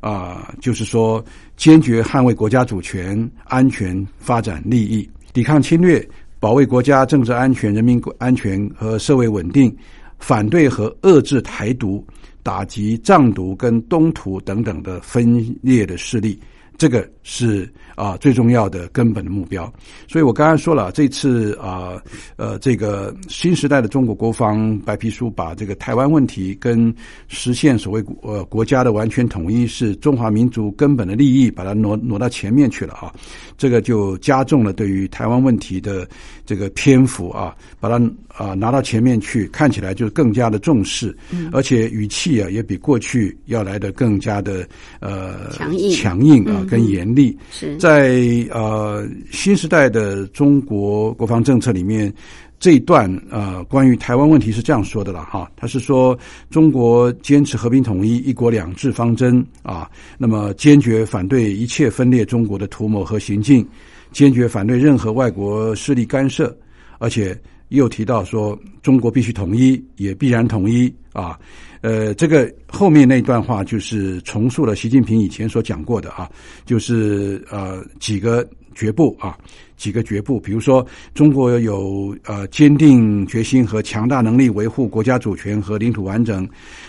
[0.00, 1.24] 啊，就是说
[1.56, 6.04] 坚决捍卫国家主权、安全、发展利益，抵抗侵略，
[6.40, 9.72] 保卫国家政治安全、人民安全和社会稳定，
[10.18, 12.04] 反对和遏制台独，
[12.42, 16.36] 打击藏独跟东土等等的分裂的势力。
[16.76, 19.72] 这个是啊最重要的根本的目标。
[20.08, 22.00] 所以我刚才说了，这次啊
[22.36, 26.94] 呃这个新时代的中国国防白皮书，把这个台湾问题跟
[27.28, 33.12] 实现所谓呃国家的完全统一是中华民族根本的利益，把它挪挪到前面去了啊。
[33.56, 36.08] 这个就加重了对于台湾问题的
[36.44, 37.94] 这个篇幅啊，把它
[38.28, 41.16] 啊拿到前面去，看起来就更加的重视，
[41.52, 44.66] 而且语气啊也比过去要来的更加的
[45.00, 45.92] 呃强硬。
[45.92, 47.36] 强硬啊跟严厉。
[47.50, 48.18] 是在
[48.50, 52.12] 呃新时代的中国国防政策里面，
[52.58, 56.16] 这一段呃关于台湾问题是这样说的了哈，他是说
[56.50, 63.66] 中国坚持和平统一、一国两制方针啊，那么坚决反对一切分裂中国的图谋和行径，
[64.12, 66.56] 坚决反对任何外国势力干涉，
[66.98, 67.36] 而且
[67.72, 71.38] 又提到说中国必须统一，也必然统一啊。
[71.80, 76.30] 呃，这个后面那段话就是重塑了习近平以前所讲过的啊，
[76.64, 79.36] 就是呃几个绝不啊，
[79.76, 86.48] 几个绝不，比如说中国有呃坚定决心和强大能力维护国家主权和领土完整，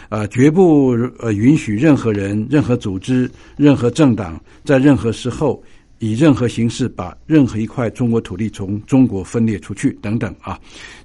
[0.10, 5.62] 呃绝不呃允许任何人、任何组织、任何政党在任何时候。
[6.04, 10.60] 以任何形式把任何一块中国土地从中国分裂出去等等啊，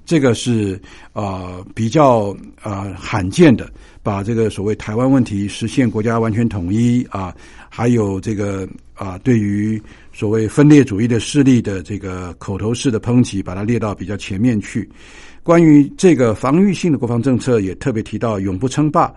[0.05, 0.77] 这个是
[1.13, 3.71] 呃比较呃罕见的，
[4.03, 7.33] 把这个所谓台湾问题实现国家完全统一啊，
[7.69, 9.81] 还有这个啊对于
[10.11, 14.89] 所谓分裂主义的势力的这个口头式的抨击，把它列到比较前面去。
[15.43, 19.13] 关于这个防御性的国防政策，也特别提到永不称霸。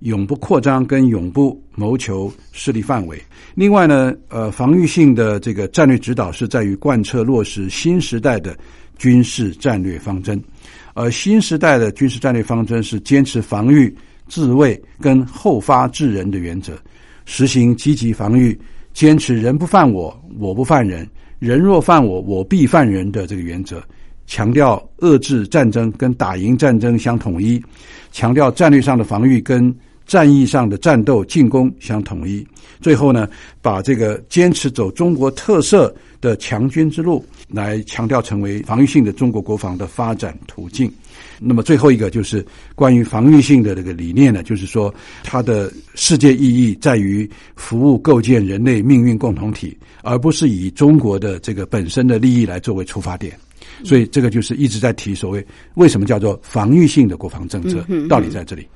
[0.00, 3.20] 永不扩张跟永不谋求势力范围。
[3.54, 8.56] 另外呢，呃，防御性的这个战略指导是在于贯彻落实新时代的
[8.98, 10.42] 军事战略方针，
[10.94, 13.94] 而新时代的军事战略方针是坚持防御、
[14.28, 16.72] 自卫跟后发制人的原则，
[17.24, 18.58] 实行积极防御，
[18.92, 23.82] 坚持人不犯我，我不犯人，人若犯我，我必犯人的这个原则，
[24.26, 27.62] 强调遏制战争跟打赢战争相统一，
[28.14, 29.74] 强调战略上的防御跟
[30.06, 32.46] 战役上的战斗进攻相统一，
[32.80, 33.28] 最后呢，
[33.60, 40.88] 把这个坚持走中国特色的强军之路，来强调成为防御性的中国国防的发展途径。
[41.40, 42.46] 那么最后一个就是
[42.76, 44.94] 关于防御性的这个理念呢，就是说
[45.24, 53.36] 它的世界意义在于服务构建人类命运共同体，而不是以中国的这个本身的利益来作为出发点。
[53.82, 55.44] 所以这个就是一直在提所谓
[55.74, 58.68] 为什么叫做防御性的国防政策，道理在这里。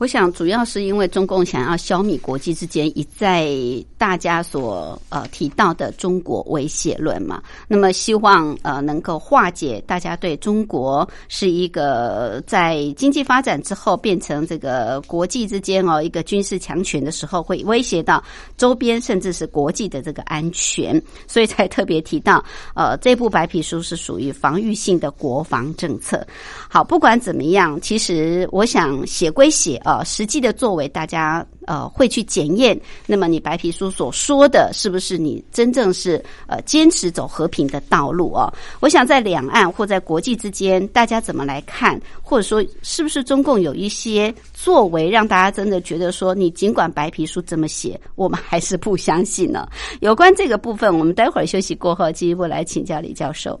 [0.00, 3.50] 我想主要是因为中共想要消弭国际之间一再
[3.98, 18.24] 大家所呃提到的中国威胁论嘛，那么希望呃能够化解大家对中国是一个在经济发展之后变成这个国际之间哦一个军事强权的时候会威胁到
[18.56, 20.98] 周边甚至是国际的这个安全，
[21.28, 22.42] 所以才特别提到
[22.74, 26.26] 呃这部白皮书是属于防御性的国防政策。
[26.70, 32.80] 好，不管怎么样，其实我想写归写啊，实际的作为大家呃会去检验。
[33.06, 38.52] 那么你白皮书所说的是不是你真正是呃坚持走和平的道路啊？
[38.78, 49.68] 我想在两岸或在国际之间，大家怎么来看，或者说是不是中共有一些作为，让大家真的觉得说，你尽管白皮书这么写，我们还是不相信呢？
[50.00, 53.60] 有关这个部分，我们待会儿休息过后进一步来请教李教授。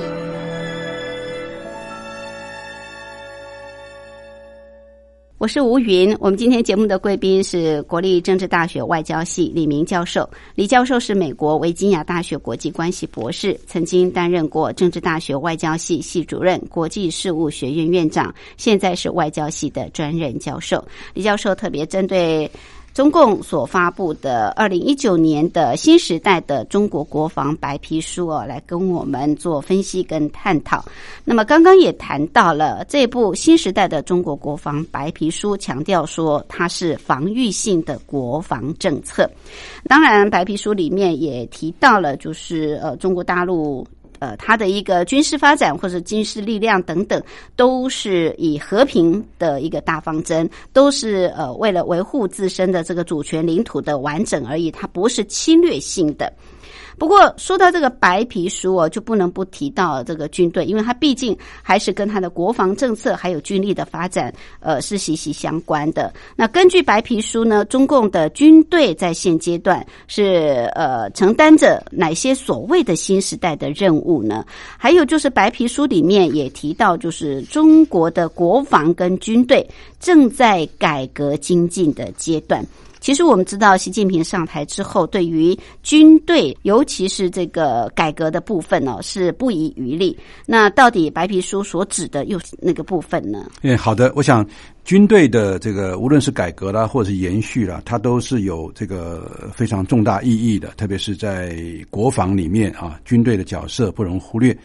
[5.41, 10.29] 我是吴云，我们今天节目的贵宾是国立政治大学外交系李明教授。
[10.53, 20.87] 李教授是美国维吉尼亚大学国际关系博士，曾经担任过政治大学外交系系主任、国际事务学院院长，现在是外交系的专任教授。
[21.15, 22.47] 李教授特别针对。
[22.93, 30.83] 中共所发布的二零一九年的新时代的中国国防白皮书哦，来跟我们做分析跟探讨。
[31.23, 39.29] 那么刚刚也谈到了这部新时代的中国国防白皮书，强调说它是防御性的国防政策。
[39.85, 43.87] 当然，白皮书里面也提到了，就是呃，中国大陆。
[44.21, 47.19] 呃，它的一个军事发展或者军事力量等等，
[47.55, 56.31] 都是以和平的一个大方针，都是呃为了维护自身的这个主权领土的完整而已，它不是侵略性的。
[57.01, 66.13] 不过说到这个白皮书哦，就不能不提到这个军队，因为它毕竟还是跟它的国防政策还有军力的发展，呃，是息息相关的。
[66.35, 74.45] 那根据白皮书呢，中共的军队在现阶段是呃承担着哪些所谓的新时代的任务呢？
[74.77, 79.67] 还有就是白皮书里面也提到，就是中国的国防跟军队
[79.99, 82.63] 正在改革精进的阶段。
[83.01, 90.15] 其实我们知道，习近平上台之后，对于军队，尤其是这个改革的部分呢，是不遗余力。
[90.45, 93.49] 那到底白皮书所指的又是那个部分呢？
[93.63, 94.47] 嗯，好的，我想
[94.85, 101.57] 军队的这个无论是改革啦，或者是延续啦，它都是有这个非常重大意义的，特别是在
[101.89, 104.55] 国防里面啊，军队的角色不容忽略。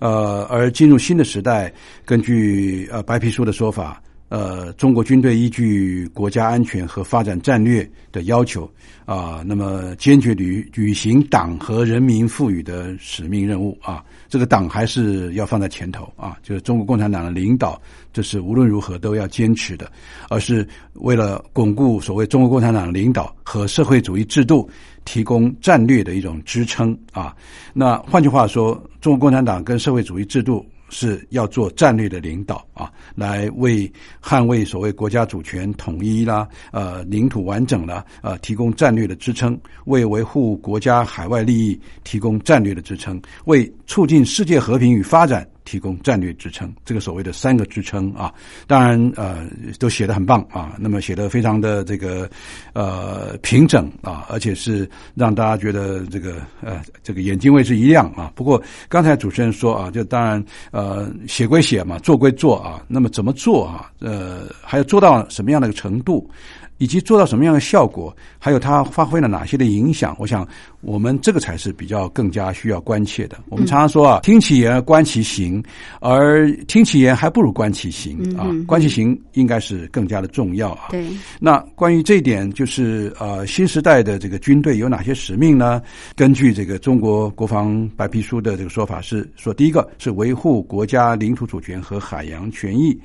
[0.00, 1.72] 呃，而进入新的时代，
[2.04, 4.02] 根据呃白皮书的说法。
[4.28, 8.68] 呃，中国军队依据国家安全和发展战略的要求
[9.04, 17.80] 啊，那么坚决履履行党和人民赋予的使命任务啊，这个党还是要放在前头啊，就是中国共产党的领导，
[18.12, 19.88] 这是无论如何都要坚持的，
[20.28, 24.68] 而是为了巩固所谓中国共产党领导和社会主义制度
[25.04, 27.32] 提供战略的一种支撑啊。
[27.72, 30.66] 那换句话说，中国共产党跟社会主义制度。
[30.88, 33.90] 是要做战略的领导啊，来为
[34.22, 45.46] 捍卫所谓国家主权统一啦、呃领土完整啦、呃提供战略的支撑，为维护国家海外利益提供战略的支撑，为促进世界和平与发展。
[45.66, 48.32] 提供战略支撑，这个所谓的三个支撑啊，
[48.66, 49.46] 当然呃
[49.78, 52.30] 都写的很棒啊，那么写的非常的这个
[52.72, 58.32] 呃平整啊，而且是让大家觉得这个呃这个眼睛为之一亮啊。
[58.34, 63.90] 不过刚才主持人说啊，就当然呃写归写嘛，做归做啊，那么怎么做啊？
[63.98, 66.30] 呃，还要做到什么样的一个程度？
[66.78, 70.16] 以及做到什么样的效果，还有它发挥了哪些的影响？
[70.18, 70.46] 我想，
[70.80, 73.38] 我们这个才是比较更加需要关切的。
[73.48, 75.62] 我们常常说啊，听其言观其行，
[76.00, 78.46] 而听其言还不如观其行啊。
[78.66, 80.88] 观其行应该是更加的重要啊。
[80.90, 81.06] 对。
[81.40, 85.80] 那关于这一点，就是呃，新时代的这个军队有哪些使命呢？
[86.14, 92.98] 根据这个中国国防白皮书的这个说法是说，第一个是维护国家领土主权和海洋权益。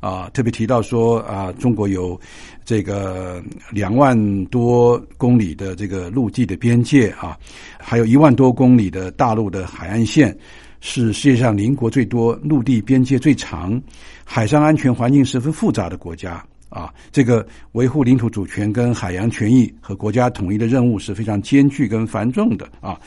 [0.00, 2.18] 啊，特别提到说啊，中国有
[2.64, 7.36] 这个两万多公里的这个陆地的边界啊，
[7.78, 10.36] 还有一万多公里的大陆的海岸线，
[10.80, 13.80] 是世界上邻国最多、陆地边界最长、
[14.24, 16.92] 海上安全环境十分复杂的国家啊。
[17.10, 23.00] 这个维护领土主权跟海洋权益和国家统一的任务是非常艰巨跟繁重的啊。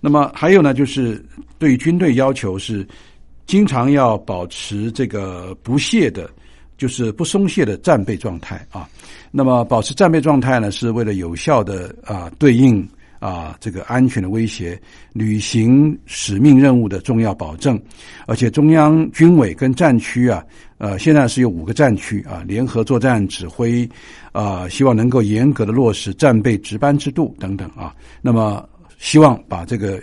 [0.00, 1.24] 那么还有呢，就是
[1.58, 2.86] 对军队要求是。
[3.46, 6.30] 经常要保持这个不懈的，
[6.78, 8.88] 就是不松懈的战备状态啊。
[9.30, 12.86] 那么保持战备状态呢，是为了有效的啊对应
[13.18, 14.80] 啊这个安全的威胁，
[15.12, 17.80] 履行使命任务的重要保证。
[18.26, 20.44] 而且中央军委跟战区啊，
[20.78, 23.88] 呃，现在是有五个战区啊，联合作战指挥
[24.32, 27.94] 啊，希望能够严格的落实战备值班制度等等啊。
[28.20, 28.66] 那么
[28.98, 30.02] 希望把这个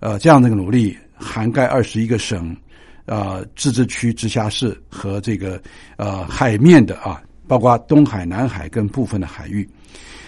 [0.00, 2.56] 呃这样的一个努力涵盖二十一个省。
[3.06, 5.60] 呃，自治区、直辖市和这个
[5.96, 9.68] 呃海面的啊，包括东海、南海跟部分的海域。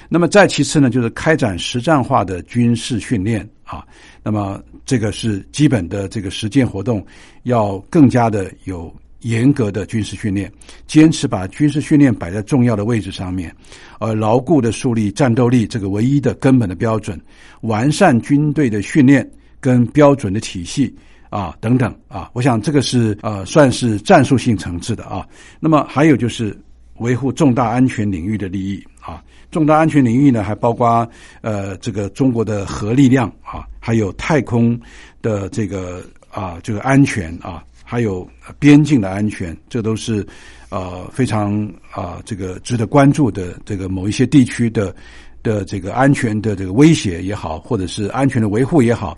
[0.08, 3.84] 那么再其次呢，就是开展实战化的军事训练啊。
[4.22, 7.04] 那么这个是基本的这个实践活动，
[7.42, 10.50] 要更加的有严格的军事训练，
[10.86, 13.54] 坚持把军事训练摆在重要的位置上面，
[13.98, 17.20] 而牢固的树立战斗力这个唯一的根本的标准，
[17.62, 19.28] 完善军队的训练
[19.60, 20.94] 跟标准的体系
[21.30, 25.26] 啊等等啊，我想这个是呃算是战术性层次的啊。
[25.60, 26.56] 那么还有就是
[26.98, 31.08] 维护重大安全领域的利益啊，重大安全领域呢还包括
[31.40, 34.78] 呃这个中国的核力量啊，还有太空
[35.22, 37.62] 的这个啊这个安全啊。
[37.90, 40.22] 还有边境的安全，这都是
[40.68, 44.94] 呃非常啊这个值得关注的这个某一些地区的
[45.42, 49.16] 的这个安全的这个威胁也好，或者是安全的维护也好，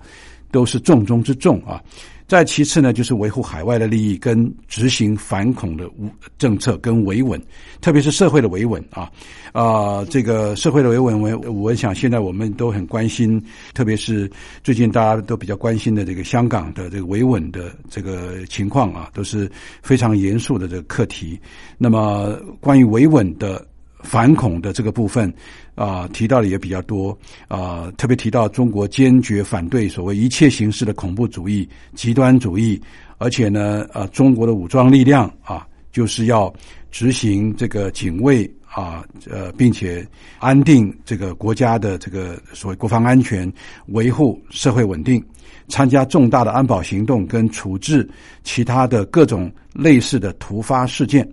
[0.51, 1.83] 都是重中之重啊。
[2.27, 5.91] 再其次呢，就是维护海外的利益跟执行反恐的
[6.39, 7.43] 政策跟维稳，
[7.81, 9.11] 特别是社会的维稳啊
[9.51, 13.43] 啊，这个社会的维稳，我我想现在我们都很关心，
[13.75, 14.31] 特别是
[14.63, 19.51] 最近大家都比较关心的这个香港的这个维稳的这个情况啊，都是
[19.83, 21.37] 非常严肃的这个课题。
[21.79, 23.67] 那么关于维稳的。
[24.03, 25.33] 反恐的这个部分
[25.75, 27.17] 啊，提到的也比较多
[27.49, 32.81] 啊，特别提到中国坚决反对所谓一切形式的恐怖主义、极端主义，
[33.19, 36.53] 而且呢，呃，中国的武装力量啊，就是要
[36.91, 40.07] 执行这个警卫啊，呃，并且
[40.39, 43.53] 安定这个国家的这个所谓国防安全，
[43.87, 45.23] 维护社会稳定，
[45.69, 48.09] 参加重大的安保行动跟处置
[48.45, 51.29] 其他的各种类似的突发事件。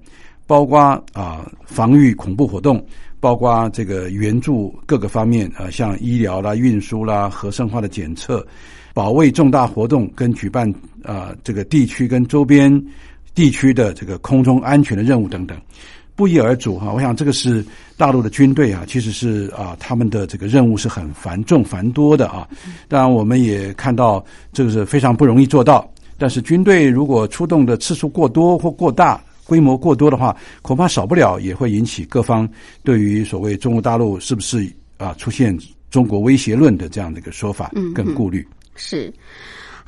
[0.47, 0.79] 包括
[1.13, 2.83] 啊，防御恐怖活动，
[3.19, 8.43] 包括这个援助各个方面啊，像医疗啦、运输啦、核生化的检测，
[8.93, 10.73] 保卫重大活动跟举办
[11.03, 12.83] 啊这个地区跟周边
[13.35, 15.55] 地区的这个空中安全的任务等等，
[16.15, 16.91] 不一而足哈。
[16.93, 17.63] 我想这个是
[17.97, 22.47] 大陆的军队啊，其实是啊他们的这个任务是很繁重繁多的啊。
[22.87, 24.23] 当然，我们也看到
[24.53, 25.87] 这个是非常不容易做到。
[26.17, 32.47] 但是军队如果出动的次数过多或过大，规模过多的话，恐怕少不了也会引起各方
[32.83, 35.57] 对于所谓中国大陆是不是啊出现
[35.89, 38.45] 中国威胁论的这样的一个说法跟顾虑。
[38.75, 39.11] 是。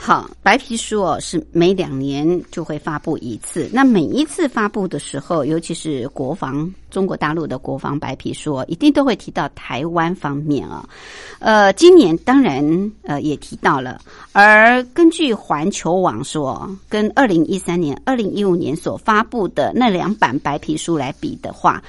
[0.01, 3.69] 好，白皮书哦是每两年就会发布一次。
[3.73, 10.87] 那每一次发布的时候，尤其是国防中国大陆的国防白皮书，一定都会提到台湾方面啊。
[11.39, 13.99] 呃，今年当然呃也提到了。
[14.31, 21.83] 而根据环球网说，跟二零一三年、二零一五年所发布的那两版白皮书来比的话，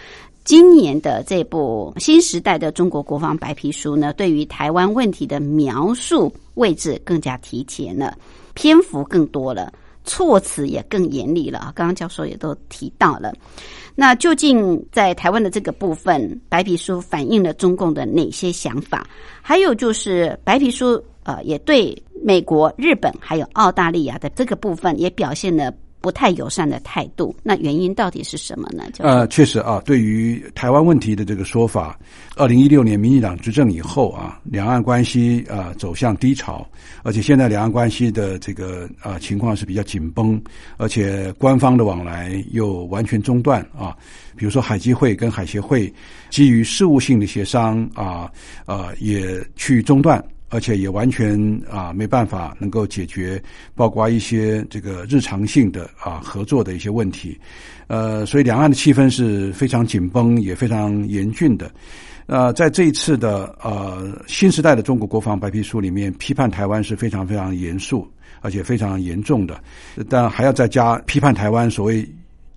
[0.44, 6.32] 今年的这部新时代的中国国防白皮书呢，对于台湾问题的描述。
[6.54, 8.14] 位置更加提前了，
[8.52, 9.72] 篇幅更多了，
[10.04, 11.72] 措辞也更严厉了。
[11.74, 13.32] 刚刚教授也都提到了。
[13.94, 19.06] 那究竟在台湾的这个部分，白皮书反映了中共的哪些想法？
[19.40, 25.72] 还有就是白皮书呃，也对美国、日本还有澳大利亚的这个部分也表现了。
[26.00, 28.84] 不太友善的态度，那原因到底是什么呢？
[28.98, 31.98] 呃，确实啊，对于台湾问题的这个说法，
[32.36, 36.66] 二零一六年民进党执政以后啊，两岸关系啊走向低潮，
[37.02, 40.42] 而且现在两岸关系的这个啊情况是比较紧绷，
[40.78, 43.96] 而且官方的往来又完全中断啊，
[44.36, 45.92] 比如说海基会跟海协会
[46.30, 48.30] 基于事务性的协商啊
[48.64, 50.22] 啊也去中断。
[50.50, 51.40] 而且也完全
[51.70, 53.42] 啊没办法能够解决，
[53.74, 57.38] 包括一些这个日常性的啊合作的一些问题，
[57.86, 61.70] 呃，所以两岸的气氛是非常紧绷，也非常严峻的。
[62.26, 68.06] 呃，在这一次的呃新时代的中国国防白皮书里面，批判台湾是非常非常严肃，
[68.40, 69.60] 而且非常严重的，
[70.08, 72.08] 但还要再加批判台湾所谓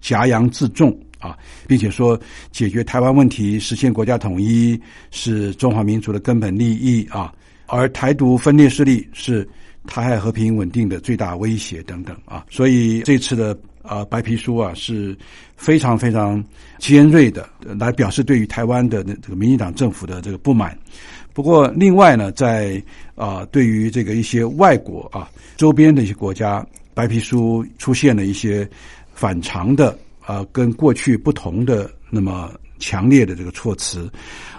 [0.02, 1.38] 夹洋自重啊，
[1.68, 2.20] 并且说
[2.52, 4.80] 解决台湾问题、实现国家统一
[5.10, 7.34] 是中华民族的根本利益啊。
[7.68, 9.48] 而台独分裂势力是
[9.88, 15.18] 台海和平稳定的最大威胁等等啊，所以这次的啊白皮书啊是
[15.56, 16.44] 非常非常
[16.78, 17.50] 尖锐的，
[17.80, 20.78] 来表示对于台湾的这个民进党政府的这个不满。
[21.34, 22.82] 不过，另外呢，在
[23.16, 28.70] 啊对于这个一些外国啊周边的一些国家，白皮书出现了一些
[29.14, 32.52] 反常的啊跟过去不同的那么。
[32.84, 34.12] 强烈的这个措辞，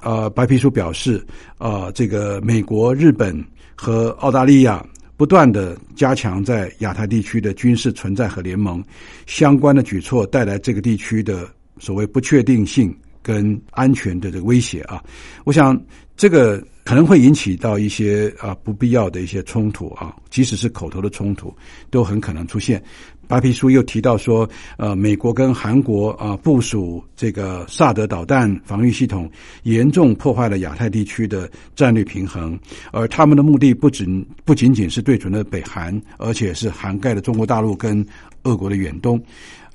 [0.02, 1.22] 呃，白皮书表示，
[1.58, 3.44] 呃，这个美国、日本
[3.74, 4.82] 和澳大利亚
[5.14, 8.82] 不断的加强在亚太地区的军事存在和联盟，
[9.26, 11.46] 相关的举措带来这个地区的
[11.78, 15.04] 所谓不确定性跟安全的这个威胁啊，
[15.44, 15.78] 我想
[16.16, 21.54] 这个可能会引起到一些啊不必要的一些冲突啊，即使是口头的冲突，
[21.90, 22.82] 都很可能出现。
[23.26, 29.30] 白皮书又提到说，呃，美国跟韩国啊部署这个萨德导弹防御系统，
[29.62, 32.58] 严重破坏了亚太地区的战略平衡。
[32.92, 38.04] 而他们的目的不仅不仅仅是对准了北韩，而且是涵盖了中国大陆跟
[38.44, 39.20] 俄国的远东。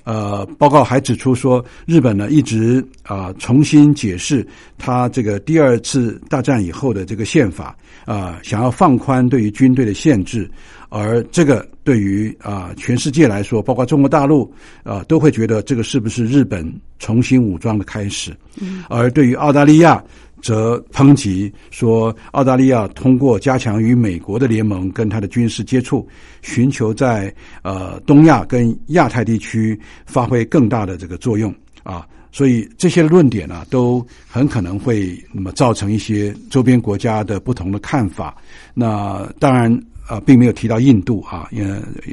[0.04, 4.46] 呃，报告还指出说，日本呢一直啊、重新解释
[4.78, 10.50] 他这个第二次大战以后的这个宪法啊、想要放宽对于军队的限制，
[10.88, 18.34] 而这个对于啊、全世界来说，包括中国大陆啊、都会觉得这个是不是日本重新武装的开始？
[18.60, 20.02] 嗯而对于澳大利亚。
[20.42, 26.06] 则抨击说，澳大利亚通过加强与美国的联盟跟他的军事接触，
[26.42, 32.06] 寻求在呃东亚跟亚太地区发挥更大的这个作用啊。
[32.32, 38.36] 所以这些论点呢、都很可能会那么造成一些周边国家的不同的看法。
[38.74, 39.80] 那当然。
[40.10, 41.64] 啊，并没有提到印度啊，也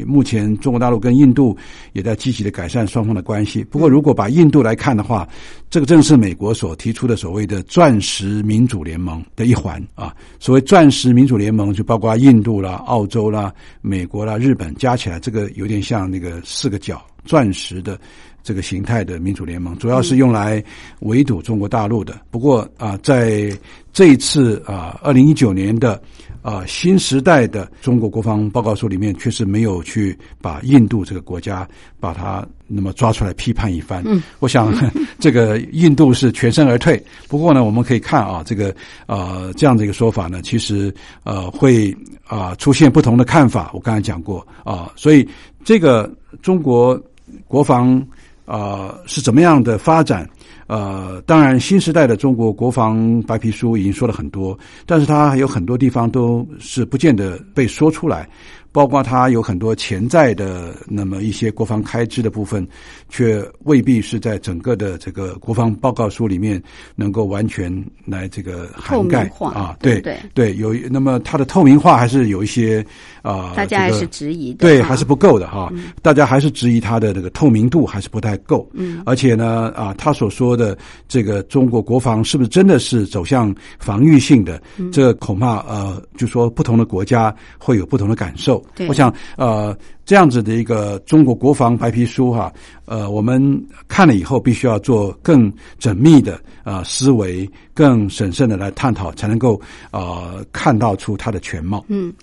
[0.06, 1.58] 目前中国大陆跟印度
[1.94, 3.64] 也在积极的改善双方的关系。
[3.64, 5.28] 不过，如果把印度来看的话，
[5.68, 10.16] 这个正是美国所提出的所谓的“钻石民主联盟”的一环啊。
[10.40, 18.00] 所谓“钻石民主联盟”，就包括印度啦、澳洲啦、美国啦、日本加起来，这个有点像那个四个角钻石的
[18.44, 20.64] 这个形态的民主联盟，主要是用来
[21.00, 22.22] 围堵中国大陆的。
[22.30, 23.52] 不过啊，在
[23.92, 26.00] 这一次啊，二零一九年的
[26.48, 31.68] 啊新时代的中国国防报告书里面，确实没有去把印度这个国家
[32.00, 34.02] 把它那么抓出来批判一番。
[34.06, 34.74] 嗯，我想
[35.20, 37.04] 这个印度是全身而退。
[37.28, 38.74] 不过呢，我们可以看啊，这个
[39.08, 40.94] 呃这样的一个说法呢，其实
[41.24, 41.94] 呃会
[42.28, 43.70] 啊、出现不同的看法。
[43.74, 45.28] 我刚才讲过啊、所以
[45.66, 46.10] 这个
[46.42, 46.98] 中国
[47.46, 48.02] 国防
[48.46, 50.26] 啊、是怎么样的发展？
[50.68, 58.30] 呃，当然，新时代的中国国防白皮书已经说了很多，但是它还有很多地方都是不见得被说出来，
[58.74, 62.68] 包括它有很多潜在的那么一些国防开支的部分，
[63.10, 66.62] 却未必是在整个的这个国防报告书里面
[66.96, 67.72] 能够完全
[68.06, 70.02] 来这个涵盖化啊，对
[70.34, 72.86] 对有那么它的透明化还是有一些
[73.22, 75.72] 啊，大家还是质疑的，对，还是不够的哈。
[76.02, 78.70] 大家还是质疑它的这个透明度还是不太够。
[78.74, 80.78] 嗯，而且呢，啊，他所说的
[81.08, 84.62] 这个中国国防是不是真的是走向防御性的？
[84.92, 88.64] 这恐怕呃，就说不同的国家会有不同的感受。
[88.76, 89.76] 对我想呃，
[90.08, 92.50] 这样子的一个中国国防白皮书哈，
[92.86, 95.52] 呃，我们看了以后必须要做更
[95.82, 99.60] 缜密的啊、思维，更审慎的来探讨，才能够
[99.92, 101.84] 呃看到出它的全貌。
[101.90, 102.14] 嗯，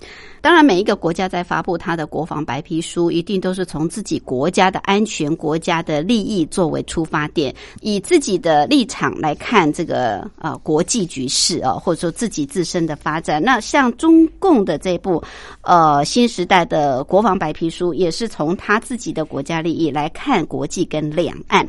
[0.41, 13.43] 当然，每一个国家在发布它的国防白皮书，一定都是从自己国家的安全、国家的利益作为出发点，以自己的立场来看这个呃国际局势啊、或者说自己自身的发展。
[13.43, 15.22] 那像中共的这部
[15.61, 21.66] 呃新时代的国防白皮书，也是从他自己的国家利益来看国际跟两岸。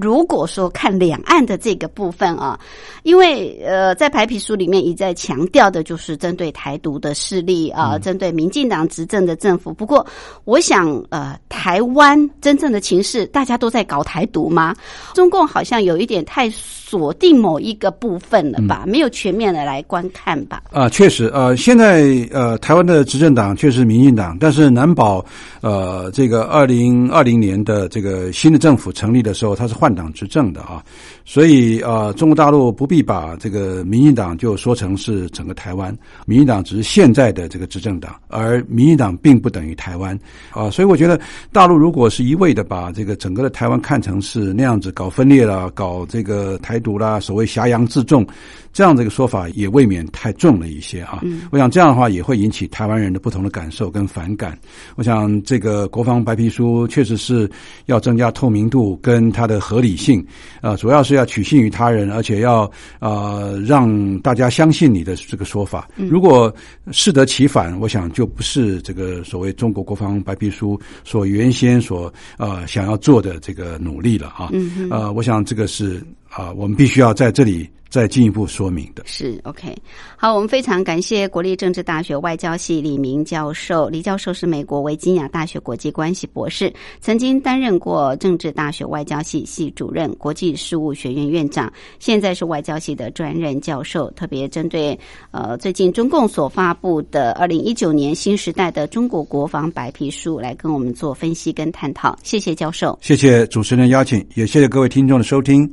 [0.00, 2.58] 如果说看两岸的这个部分啊，
[3.02, 9.72] 因为呃，在白皮书里面一再强调的就是针对台独的势力啊、针对民进党执政的政府。
[9.72, 10.06] 不过，
[10.44, 14.74] 我想呃，台湾真正的情势，大家都在搞台独吗？
[15.14, 20.62] 中共好像有一点太锁定某一个部分了吧，没有全面的来观看吧。
[20.70, 25.24] 啊，确实，呃，现在呃，台湾的执政党确实民进党，但是难保，
[25.60, 30.82] 呃，这个二零二零年的这个新的政府成立的时候，它是换党执政的啊，
[31.24, 40.18] 所以呃，中国大陆不必把这个民进党就说成是整个台湾，民进党只是现在的这个执政党，而民进党并不等于台湾。
[40.50, 41.18] 啊，所以我觉得
[41.52, 48.26] 大陆如果是一味的把这个整个的台湾看成是那样子搞分裂了，搞这个台独啦，所谓挟洋自重，
[48.72, 51.22] 这样的一个说法也未免太重了一些啊。
[51.50, 54.58] 我想这样的话也会引起台湾人的不同的感受跟反感。
[54.96, 57.50] 我想这个国防白皮书确实是
[57.86, 60.24] 要增加透明度跟它的合理性，
[60.60, 62.70] 呃，主要是要取信于他人，而且要
[63.00, 65.88] 呃让大家相信你的这个说法。
[65.96, 66.54] 如果
[66.90, 74.50] 适得其反，我想就不是这个所谓中国国防白皮书所原先所呃想要做的这个努力了啊。
[74.90, 76.02] 呃，我想这个是
[76.32, 79.02] 啊、我们必须要在这里再进一步说明的。
[79.04, 79.76] 是 OK，
[80.16, 83.86] 好，我们非常感谢国立政治大学外交系李明教授。
[83.90, 86.72] 李教授是美国维吉尼亚大学国际关系博士，
[87.02, 94.10] 曾经担任过政治大学外交系系主任、国际事务学院院长，现在是外交系的专任教授。
[94.12, 94.98] 特别针对
[95.32, 102.18] 呃最近中共所发布的二零一九年新时代的中国国防白皮书，来跟我们做分析跟探讨。
[102.22, 102.98] 谢谢教授。
[103.02, 105.70] 谢谢主持人邀请，也谢谢各位听众的收听。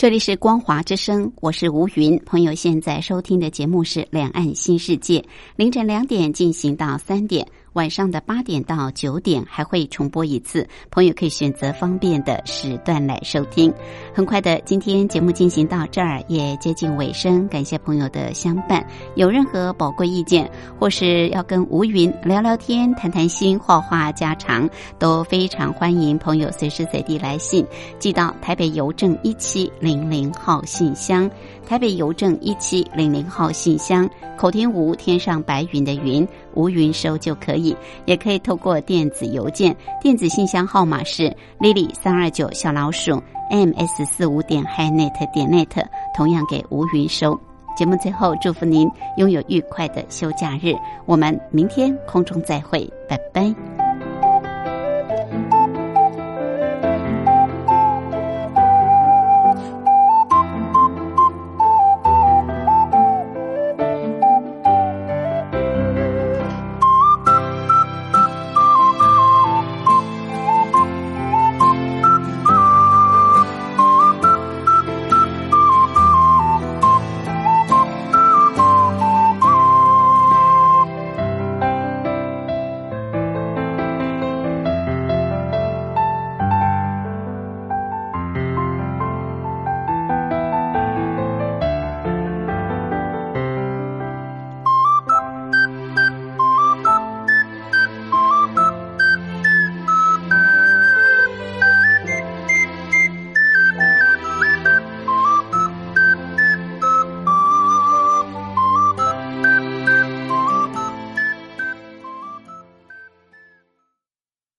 [0.00, 2.18] 这里是光华之声，我是吴云。
[2.24, 5.18] 朋友现在收听的节目是《两岸新世界》，
[5.56, 7.46] 凌晨两点进行到三点。
[7.74, 13.72] 晚上的八点到九点还会重播一次，朋友可以选择方便的时段来收听。
[14.12, 18.84] 很快的，今天节目进行到这儿也接近尾声，感谢朋友的相伴。
[19.14, 20.50] 有任何宝贵意见，
[20.80, 24.68] 或是要跟吴云聊聊天、谈谈心、话话家常，
[24.98, 27.64] 都非常欢迎朋友随时随地来信，
[28.00, 31.30] 寄到台北邮政一七零零号信箱。
[31.66, 45.84] 台北邮政一七零零号信箱，口天吴天上白云的云，吴云收就可以，也可以透过电子邮件，电子信箱号码是 lily 三二九小老鼠 ms 四五点 hinet 点 net，
[46.14, 47.38] 同样给吴云收。
[47.76, 50.74] 节目最后祝福您拥有愉快的休假日，
[51.06, 53.54] 我们明天空中再会，拜拜。